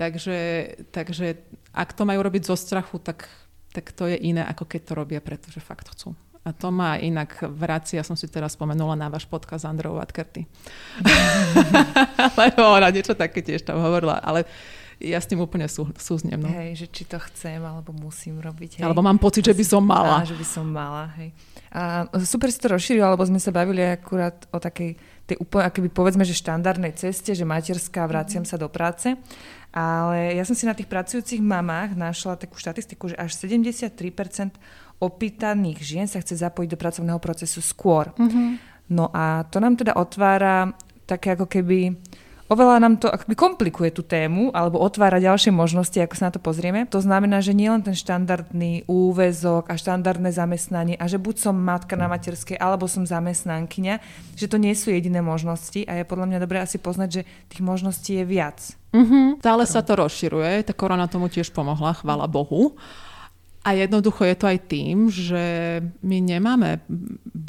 [0.00, 0.36] Takže,
[0.90, 1.44] takže
[1.76, 3.28] ak to majú robiť zo strachu, tak,
[3.74, 6.14] tak to je iné, ako keď to robia, pretože fakt chcú.
[6.44, 10.44] A to má inak vracia, ja som si teraz spomenula na váš podcast Andreou Vatkerty.
[12.40, 14.44] Lebo ona niečo také tiež tam hovorila, ale
[15.02, 16.38] ja s tým úplne sú, súznem.
[16.38, 16.46] No.
[16.46, 18.78] Hej, že či to chcem, alebo musím robiť.
[18.78, 18.84] Hej.
[18.84, 20.22] Alebo mám pocit, že by som mala.
[20.22, 21.34] Á, že by som mala, hej.
[21.74, 24.94] A super si to rozšíril, alebo sme sa bavili akurát o takej
[25.24, 29.16] tej úplne, akoby povedzme, že štandardnej ceste, že materská, vraciam sa do práce.
[29.74, 33.90] Ale ja som si na tých pracujúcich mamách našla takú štatistiku, že až 73%
[35.02, 38.14] opýtaných žien sa chce zapojiť do pracovného procesu skôr.
[38.14, 38.48] Mm-hmm.
[38.94, 40.70] No a to nám teda otvára
[41.10, 41.98] také ako keby
[42.48, 46.40] oveľa nám to akoby komplikuje tú tému alebo otvára ďalšie možnosti, ako sa na to
[46.40, 46.84] pozrieme.
[46.92, 51.56] To znamená, že nie len ten štandardný úvezok a štandardné zamestnanie a že buď som
[51.56, 53.94] matka na materskej alebo som zamestnankyňa,
[54.36, 57.62] že to nie sú jediné možnosti a je podľa mňa dobré asi poznať, že tých
[57.64, 58.60] možností je viac.
[58.94, 59.42] Mm-hmm.
[59.42, 62.78] Stále sa to rozširuje, tá korona tomu tiež pomohla, chvála Bohu.
[63.64, 66.84] A jednoducho je to aj tým, že my nemáme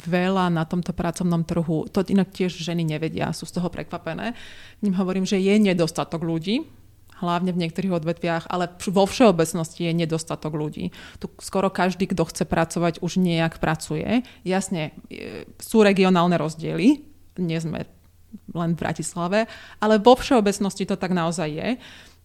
[0.08, 4.32] veľa na tomto pracovnom trhu, to inak tiež ženy nevedia, sú z toho prekvapené.
[4.80, 6.64] Ním hovorím, že je nedostatok ľudí,
[7.20, 10.92] hlavne v niektorých odvetviach, ale vo všeobecnosti je nedostatok ľudí.
[11.20, 14.24] Tu skoro každý, kto chce pracovať, už nejak pracuje.
[14.44, 14.96] Jasne,
[15.60, 17.04] sú regionálne rozdiely,
[17.40, 17.88] nie sme
[18.52, 19.48] len v Bratislave,
[19.80, 21.68] ale vo všeobecnosti to tak naozaj je.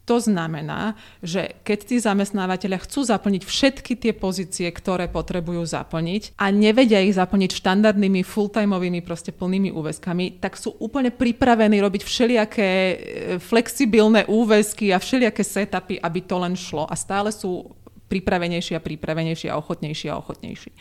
[0.09, 6.49] To znamená, že keď tí zamestnávateľia chcú zaplniť všetky tie pozície, ktoré potrebujú zaplniť a
[6.49, 12.95] nevedia ich zaplniť štandardnými full-timeovými proste plnými úväzkami, tak sú úplne pripravení robiť všelijaké e,
[13.37, 16.89] flexibilné úväzky a všelijaké setupy, aby to len šlo.
[16.89, 17.69] A stále sú
[18.11, 20.75] pripravenejší a pripravenejší a ochotnejší a ochotnejší.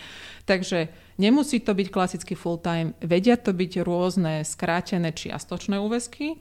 [0.48, 0.90] Takže
[1.22, 6.34] nemusí to byť klasický full-time, vedia to byť rôzne skrátené čiastočné úväzky,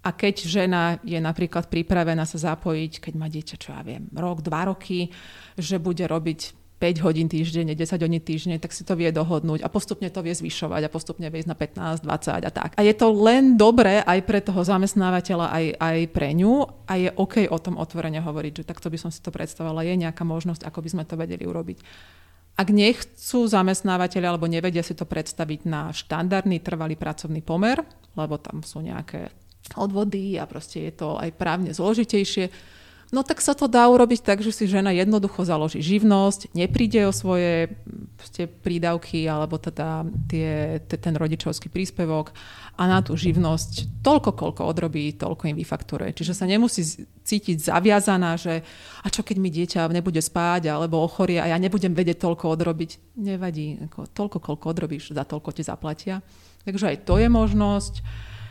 [0.00, 4.40] a keď žena je napríklad pripravená sa zapojiť, keď má dieťa, čo ja viem, rok,
[4.40, 5.12] dva roky,
[5.60, 9.68] že bude robiť 5 hodín týždenne, 10 hodín týždenne, tak si to vie dohodnúť a
[9.68, 12.70] postupne to vie zvyšovať a postupne vie ísť na 15, 20 a tak.
[12.72, 17.12] A je to len dobré aj pre toho zamestnávateľa, aj, aj pre ňu a je
[17.12, 20.64] OK o tom otvorene hovoriť, že takto by som si to predstavovala, je nejaká možnosť,
[20.64, 21.78] ako by sme to vedeli urobiť.
[22.56, 27.84] Ak nechcú zamestnávateľe alebo nevedia si to predstaviť na štandardný trvalý pracovný pomer,
[28.16, 29.28] lebo tam sú nejaké
[29.76, 32.50] odvody a proste je to aj právne zložitejšie.
[33.10, 37.12] No tak sa to dá urobiť tak, že si žena jednoducho založí živnosť, nepríde o
[37.12, 37.74] svoje
[38.14, 42.30] proste, prídavky alebo teda tie, ten rodičovský príspevok
[42.78, 46.22] a na tú živnosť toľko, koľko odrobí, toľko im vyfakturuje.
[46.22, 46.86] Čiže sa nemusí
[47.26, 48.62] cítiť zaviazaná, že
[49.02, 53.18] a čo keď mi dieťa nebude spáť alebo ochorie a ja nebudem vedieť toľko odrobiť.
[53.18, 56.22] Nevadí, ako, toľko, koľko odrobíš, za toľko ti zaplatia.
[56.62, 57.94] Takže aj to je možnosť.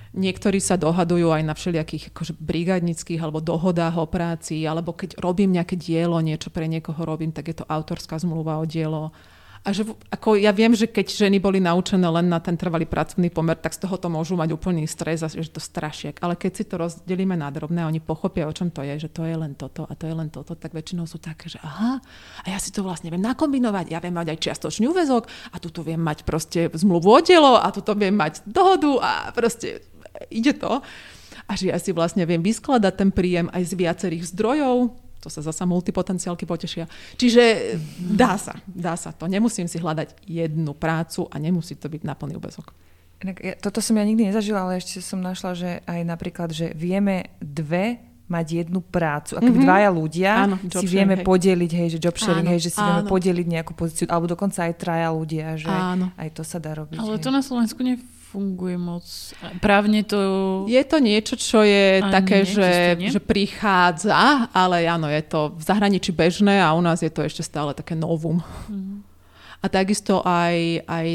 [0.09, 5.53] Niektorí sa dohadujú aj na všelijakých akože brigádnických alebo dohodách o práci, alebo keď robím
[5.53, 9.13] nejaké dielo, niečo pre niekoho robím, tak je to autorská zmluva o dielo.
[9.59, 13.27] A že ako ja viem, že keď ženy boli naučené len na ten trvalý pracovný
[13.27, 16.15] pomer, tak z toho to môžu mať úplný stres a že to strašiek.
[16.23, 19.27] Ale keď si to rozdelíme na drobné, oni pochopia, o čom to je, že to
[19.27, 21.99] je len toto a to je len toto, tak väčšinou sú také, že aha,
[22.39, 23.91] a ja si to vlastne viem nakombinovať.
[23.91, 27.67] Ja viem mať aj čiastočný úvezok a tu viem mať proste zmluvu o dielo a
[27.75, 29.83] tu viem mať dohodu a proste
[30.27, 30.83] ide to.
[31.49, 35.43] A že ja si vlastne viem vyskladať ten príjem aj z viacerých zdrojov, to sa
[35.43, 36.87] zasa multipotenciálky potešia.
[37.19, 39.27] Čiže dá sa, dá sa to.
[39.27, 42.71] Nemusím si hľadať jednu prácu a nemusí to byť na plný úbezok.
[43.59, 47.99] Toto som ja nikdy nezažila, ale ešte som našla, že aj napríklad, že vieme dve
[48.31, 49.35] mať jednu prácu.
[49.35, 49.65] Ak mm-hmm.
[49.65, 51.25] dvaja ľudia áno, si vieme hej.
[51.25, 52.87] podeliť, hej, že job sharing, áno, hej, že si áno.
[52.87, 56.13] vieme podeliť nejakú pozíciu, alebo dokonca aj traja ľudia, že áno.
[56.13, 57.01] aj to sa dá robiť.
[57.01, 57.25] Ale hej.
[57.25, 57.81] to na Slovensku
[58.29, 59.05] nefunguje funguje moc.
[59.57, 60.19] Právne to...
[60.69, 66.13] Je to niečo, čo je také, že, že prichádza, ale áno, je to v zahraničí
[66.13, 68.37] bežné a u nás je to ešte stále také novum.
[68.69, 69.01] Mm.
[69.59, 71.07] A takisto aj, aj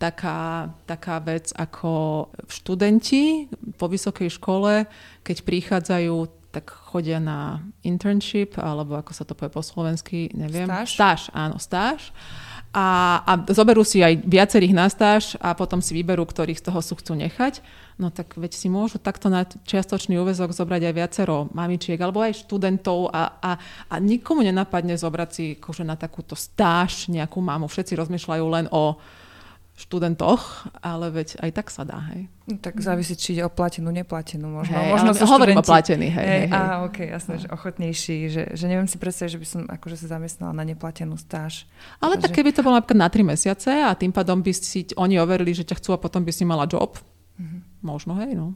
[0.00, 4.88] taká, taká vec ako študenti po vysokej škole,
[5.20, 6.16] keď prichádzajú
[6.52, 10.68] tak chodia na internship, alebo ako sa to povie po slovensky, neviem.
[10.68, 10.88] Stáž?
[10.92, 12.12] Stáž, áno, stáž
[12.72, 16.80] a, a zoberú si aj viacerých na stáž a potom si vyberú, ktorých z toho
[16.80, 17.60] sú chcú nechať,
[18.00, 22.48] no tak veď si môžu takto na čiastočný úvezok zobrať aj viacero mamičiek alebo aj
[22.48, 23.50] študentov a, a,
[23.92, 27.68] a nikomu nenapadne zobrať si akože na takúto stáž nejakú mamu.
[27.68, 28.96] Všetci rozmýšľajú len o
[29.82, 32.30] študentoch, ale veď aj tak sa dá, hej.
[32.46, 34.78] No, tak závisí, či ide o platenú, neplatenú možno.
[34.78, 36.54] Hej, možno ale hovorím o platený, hej, hej, hej.
[36.54, 40.06] Á, ok, jasné, že ochotnejší, že, že neviem si predstaviť, že by som akože sa
[40.18, 41.66] zamestnala na neplatenú stáž.
[41.98, 45.18] Ale tak keby to bolo napríklad na 3 mesiace a tým pádom by si oni
[45.18, 46.96] overili, že ťa chcú a potom by si mala job,
[47.38, 47.60] mm-hmm.
[47.82, 48.54] možno, hej, no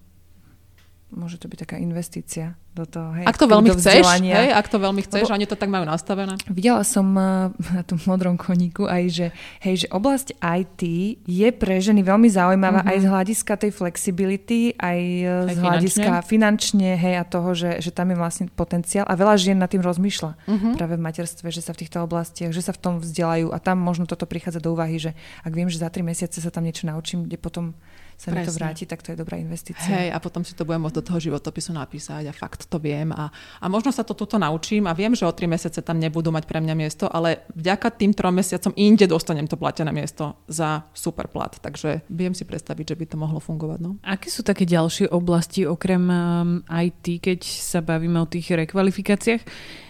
[1.14, 3.09] môže to byť taká investícia do toho.
[3.16, 5.89] Hej, ak to veľmi chceš, hej, ak to veľmi chceš, Lebo, oni to tak majú
[5.89, 6.37] nastavené.
[6.53, 9.27] Videla som uh, na tom modrom koníku aj, že,
[9.64, 10.83] hej, že oblasť IT
[11.24, 12.93] je pre ženy veľmi zaujímavá mm-hmm.
[12.93, 15.01] aj z hľadiska tej flexibility, aj,
[15.49, 19.41] aj z hľadiska finančne, hej, a toho, že, že tam je vlastne potenciál a veľa
[19.41, 20.72] žien nad tým rozmýšľa mm-hmm.
[20.77, 23.81] práve v materstve, že sa v týchto oblastiach, že sa v tom vzdelajú a tam
[23.81, 26.85] možno toto prichádza do úvahy, že ak viem, že za tri mesiace sa tam niečo
[26.85, 27.72] naučím, kde potom
[28.16, 28.41] sa Presne.
[28.41, 29.93] mi to vráti, tak to je dobrá investícia.
[29.93, 33.14] Hej, a potom si to budem môcť do toho životopisu napísať a fakt to viem.
[33.14, 33.31] A,
[33.62, 36.45] a možno sa to tuto naučím a viem, že o tri mesiace tam nebudú mať
[36.47, 41.31] pre mňa miesto, ale vďaka tým trom mesiacom inde dostanem to platené miesto za super
[41.31, 41.55] plat.
[41.55, 43.79] Takže viem si predstaviť, že by to mohlo fungovať.
[43.83, 43.91] No.
[44.03, 49.45] Aké sú také ďalšie oblasti okrem um, IT, keď sa bavíme o tých rekvalifikáciách?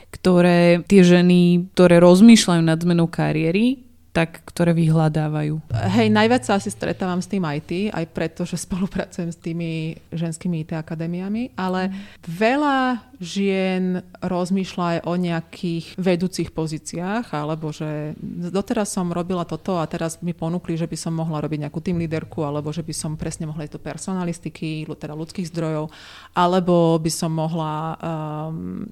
[0.06, 3.85] ktoré tie ženy, ktoré rozmýšľajú nad zmenou kariéry,
[4.16, 5.76] tak, ktoré vyhľadávajú?
[5.92, 10.64] Hej, najviac sa asi stretávam s tým IT, aj preto, že spolupracujem s tými ženskými
[10.64, 12.24] IT akadémiami, ale mm.
[12.24, 12.78] veľa
[13.20, 20.24] žien rozmýšľa aj o nejakých vedúcich pozíciách, alebo že doteraz som robila toto a teraz
[20.24, 23.44] mi ponúkli, že by som mohla robiť nejakú tým líderku, alebo že by som presne
[23.44, 25.92] mohla ísť do personalistiky, teda ľudských zdrojov,
[26.32, 28.88] alebo by som mohla um,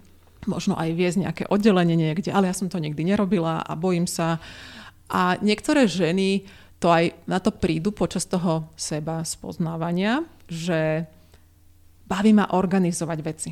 [0.46, 4.40] možno aj viesť nejaké oddelenie niekde, ale ja som to nikdy nerobila a bojím sa
[5.08, 6.44] a niektoré ženy
[6.80, 11.08] to aj na to prídu počas toho seba spoznávania, že
[12.04, 13.50] baví ma organizovať veci.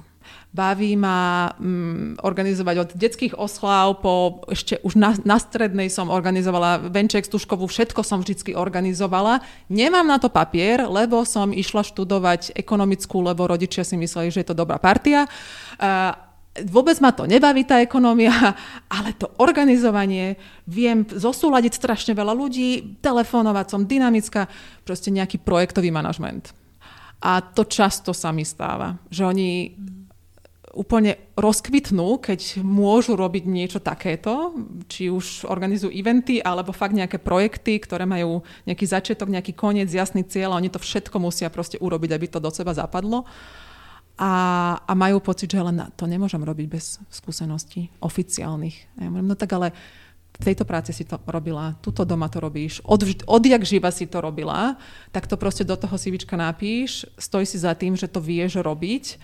[0.53, 6.93] Baví ma mm, organizovať od detských oslav po ešte už na, na strednej som organizovala
[6.93, 9.41] venček, stužkovú, všetko som vždy organizovala.
[9.73, 14.49] Nemám na to papier, lebo som išla študovať ekonomickú, lebo rodičia si mysleli, že je
[14.53, 15.25] to dobrá partia.
[15.81, 16.32] Uh,
[16.69, 18.53] vôbec ma to nebaví, tá ekonomia,
[18.93, 20.37] ale to organizovanie,
[20.69, 24.47] viem zosúľadiť strašne veľa ľudí, telefonovať som dynamická,
[24.85, 26.53] proste nejaký projektový manažment.
[27.23, 29.79] A to často sa mi stáva, že oni
[30.73, 34.57] úplne rozkvitnú, keď môžu robiť niečo takéto,
[34.89, 40.25] či už organizujú eventy, alebo fakt nejaké projekty, ktoré majú nejaký začiatok, nejaký koniec, jasný
[40.25, 43.29] cieľ a oni to všetko musia proste urobiť, aby to do seba zapadlo
[44.19, 44.33] a,
[44.85, 49.01] a majú pocit, že len to nemôžem robiť bez skúseností oficiálnych.
[49.01, 49.73] Ja hovorím, no tak ale
[50.33, 54.25] v tejto práci si to robila, tuto doma to robíš, od, odjak živa si to
[54.25, 54.81] robila,
[55.13, 59.21] tak to proste do toho CVčka napíš, stoj si za tým, že to vieš robiť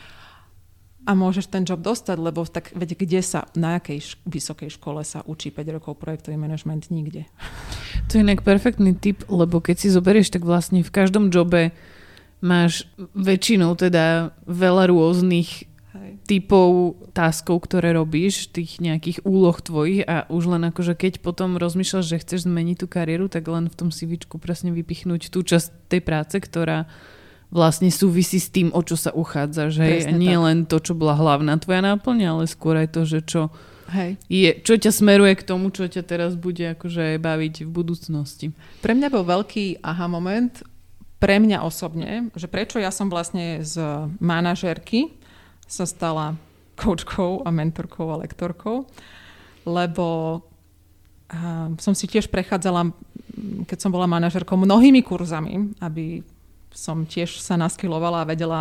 [1.09, 5.24] a môžeš ten job dostať, lebo tak veď kde sa, na akej vysokej škole sa
[5.24, 6.93] učí 5 rokov projektový manažment?
[6.93, 7.24] Nikde.
[8.12, 11.72] To je inak perfektný tip, lebo keď si zoberieš, tak vlastne v každom jobe
[12.39, 16.11] máš väčšinou teda veľa rôznych Hej.
[16.28, 22.05] typov taskov, ktoré robíš, tých nejakých úloh tvojich a už len akože keď potom rozmýšľaš,
[22.07, 26.01] že chceš zmeniť tú kariéru, tak len v tom CVčku presne vypichnúť tú časť tej
[26.05, 26.86] práce, ktorá
[27.49, 29.72] vlastne súvisí s tým, o čo sa uchádzaš.
[29.80, 29.97] Hej?
[30.07, 30.45] A nie tak.
[30.45, 33.43] len to, čo bola hlavná tvoja náplň, ale skôr aj to, že čo,
[33.89, 34.20] Hej.
[34.28, 38.47] Je, čo ťa smeruje k tomu, čo ťa teraz bude akože baviť v budúcnosti.
[38.84, 40.53] Pre mňa bol veľký aha moment
[41.18, 43.78] pre mňa osobne, že prečo ja som vlastne z
[44.22, 45.18] manažérky
[45.66, 46.38] sa stala
[46.78, 48.86] koučkou a mentorkou a lektorkou,
[49.66, 50.06] lebo
[50.38, 52.94] uh, som si tiež prechádzala,
[53.66, 56.22] keď som bola manažerkou, mnohými kurzami, aby
[56.70, 58.60] som tiež sa naskylovala a vedela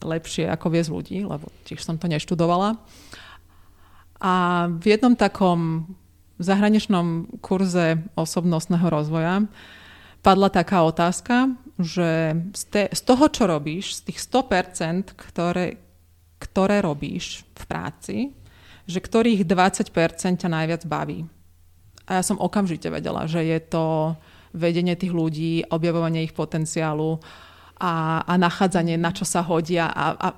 [0.00, 2.78] lepšie, ako viesť ľudí, lebo tiež som to neštudovala.
[4.20, 5.92] A v jednom takom
[6.40, 9.44] zahraničnom kurze osobnostného rozvoja
[10.20, 15.80] padla taká otázka, že z, te, z toho, čo robíš, z tých 100%, ktoré,
[16.40, 18.16] ktoré robíš v práci,
[18.84, 21.24] že ktorých 20% ťa najviac baví.
[22.10, 24.16] A ja som okamžite vedela, že je to
[24.50, 27.22] vedenie tých ľudí, objavovanie ich potenciálu,
[27.80, 30.28] a, a nachádzanie, na čo sa hodia a, a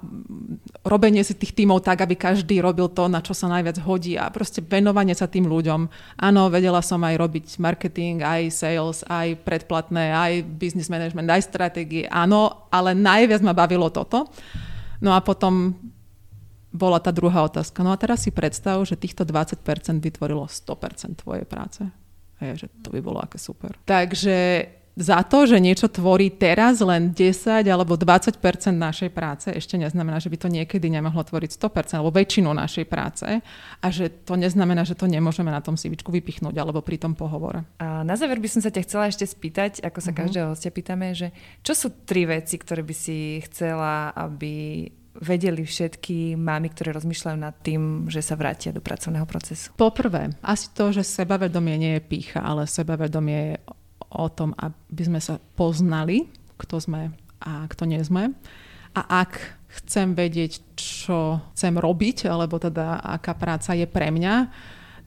[0.86, 4.30] robenie si tých tímov tak, aby každý robil to, na čo sa najviac hodí a
[4.30, 5.90] proste venovanie sa tým ľuďom.
[6.22, 12.06] Áno, vedela som aj robiť marketing, aj sales, aj predplatné, aj business management, aj stratégie.
[12.06, 14.30] Áno, ale najviac ma bavilo toto.
[15.02, 15.74] No a potom
[16.70, 17.82] bola tá druhá otázka.
[17.82, 19.66] No a teraz si predstav, že týchto 20%
[19.98, 21.82] vytvorilo 100% tvojej práce.
[22.40, 23.76] Hej, že to by bolo aké super.
[23.86, 28.36] Takže za to, že niečo tvorí teraz len 10 alebo 20%
[28.76, 33.40] našej práce, ešte neznamená, že by to niekedy nemohlo tvoriť 100% alebo väčšinu našej práce
[33.80, 37.64] a že to neznamená, že to nemôžeme na tom CVčku vypichnúť alebo pri tom pohovore.
[37.80, 40.20] A na záver by som sa ťa chcela ešte spýtať, ako sa uh-huh.
[40.28, 41.32] každého hostia pýtame, že
[41.64, 47.52] čo sú tri veci, ktoré by si chcela, aby vedeli všetky mámy, ktoré rozmýšľajú nad
[47.60, 49.72] tým, že sa vrátia do pracovného procesu?
[49.76, 53.56] Poprvé, asi to, že sebavedomie nie je pícha, ale sebavedomie je
[54.12, 56.28] o tom, aby sme sa poznali,
[56.60, 58.36] kto sme a kto nie sme.
[58.92, 59.40] A ak
[59.82, 64.52] chcem vedieť, čo chcem robiť, alebo teda aká práca je pre mňa,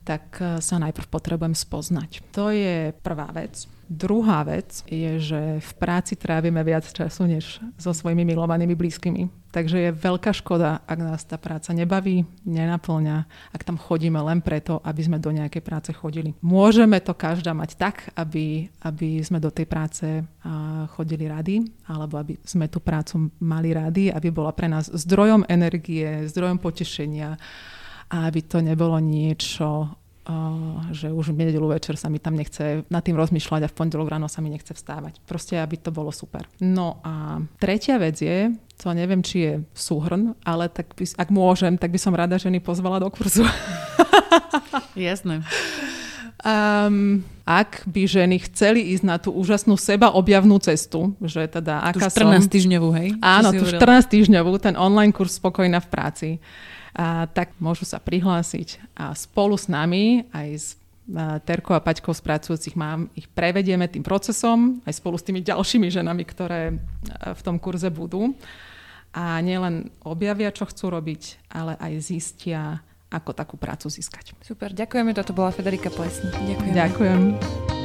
[0.06, 2.26] tak sa najprv potrebujem spoznať.
[2.34, 3.70] To je prvá vec.
[3.86, 9.30] Druhá vec je, že v práci trávime viac času než so svojimi milovanými blízkymi.
[9.54, 13.18] Takže je veľká škoda, ak nás tá práca nebaví, nenaplňa,
[13.56, 16.36] ak tam chodíme len preto, aby sme do nejakej práce chodili.
[16.44, 20.04] Môžeme to každá mať tak, aby, aby sme do tej práce
[20.98, 26.28] chodili rady, alebo aby sme tú prácu mali rady, aby bola pre nás zdrojom energie,
[26.28, 27.40] zdrojom potešenia
[28.12, 29.88] a aby to nebolo niečo,
[30.90, 34.10] že už v nedelu večer sa mi tam nechce nad tým rozmýšľať a v pondelok
[34.10, 35.22] ráno sa mi nechce vstávať.
[35.30, 36.50] Proste, aby to bolo super.
[36.58, 38.50] No a tretia vec je,
[38.82, 42.58] to neviem, či je súhrn, ale tak by, ak môžem, tak by som rada ženy
[42.58, 43.46] pozvala do kurzu.
[44.98, 45.46] Jasné.
[46.46, 52.10] Um, ak by ženy chceli ísť na tú úžasnú seba objavnú cestu, že teda aká
[52.10, 53.18] tú 14 týždňovú, hej?
[53.22, 56.30] Áno, tú 14 týždňovú, ten online kurz Spokojná v práci
[56.96, 60.68] a, tak môžu sa prihlásiť a spolu s nami aj s
[61.46, 65.94] Terko a Paťkou z pracujúcich mám, ich prevedieme tým procesom aj spolu s tými ďalšími
[65.94, 66.82] ženami, ktoré
[67.22, 68.34] v tom kurze budú.
[69.14, 72.82] A nielen objavia, čo chcú robiť, ale aj zistia,
[73.14, 74.34] ako takú prácu získať.
[74.42, 75.14] Super, ďakujeme.
[75.14, 76.34] Toto bola Federika Plesný.
[76.34, 76.74] Ďakujem.
[76.74, 77.85] Ďakujem.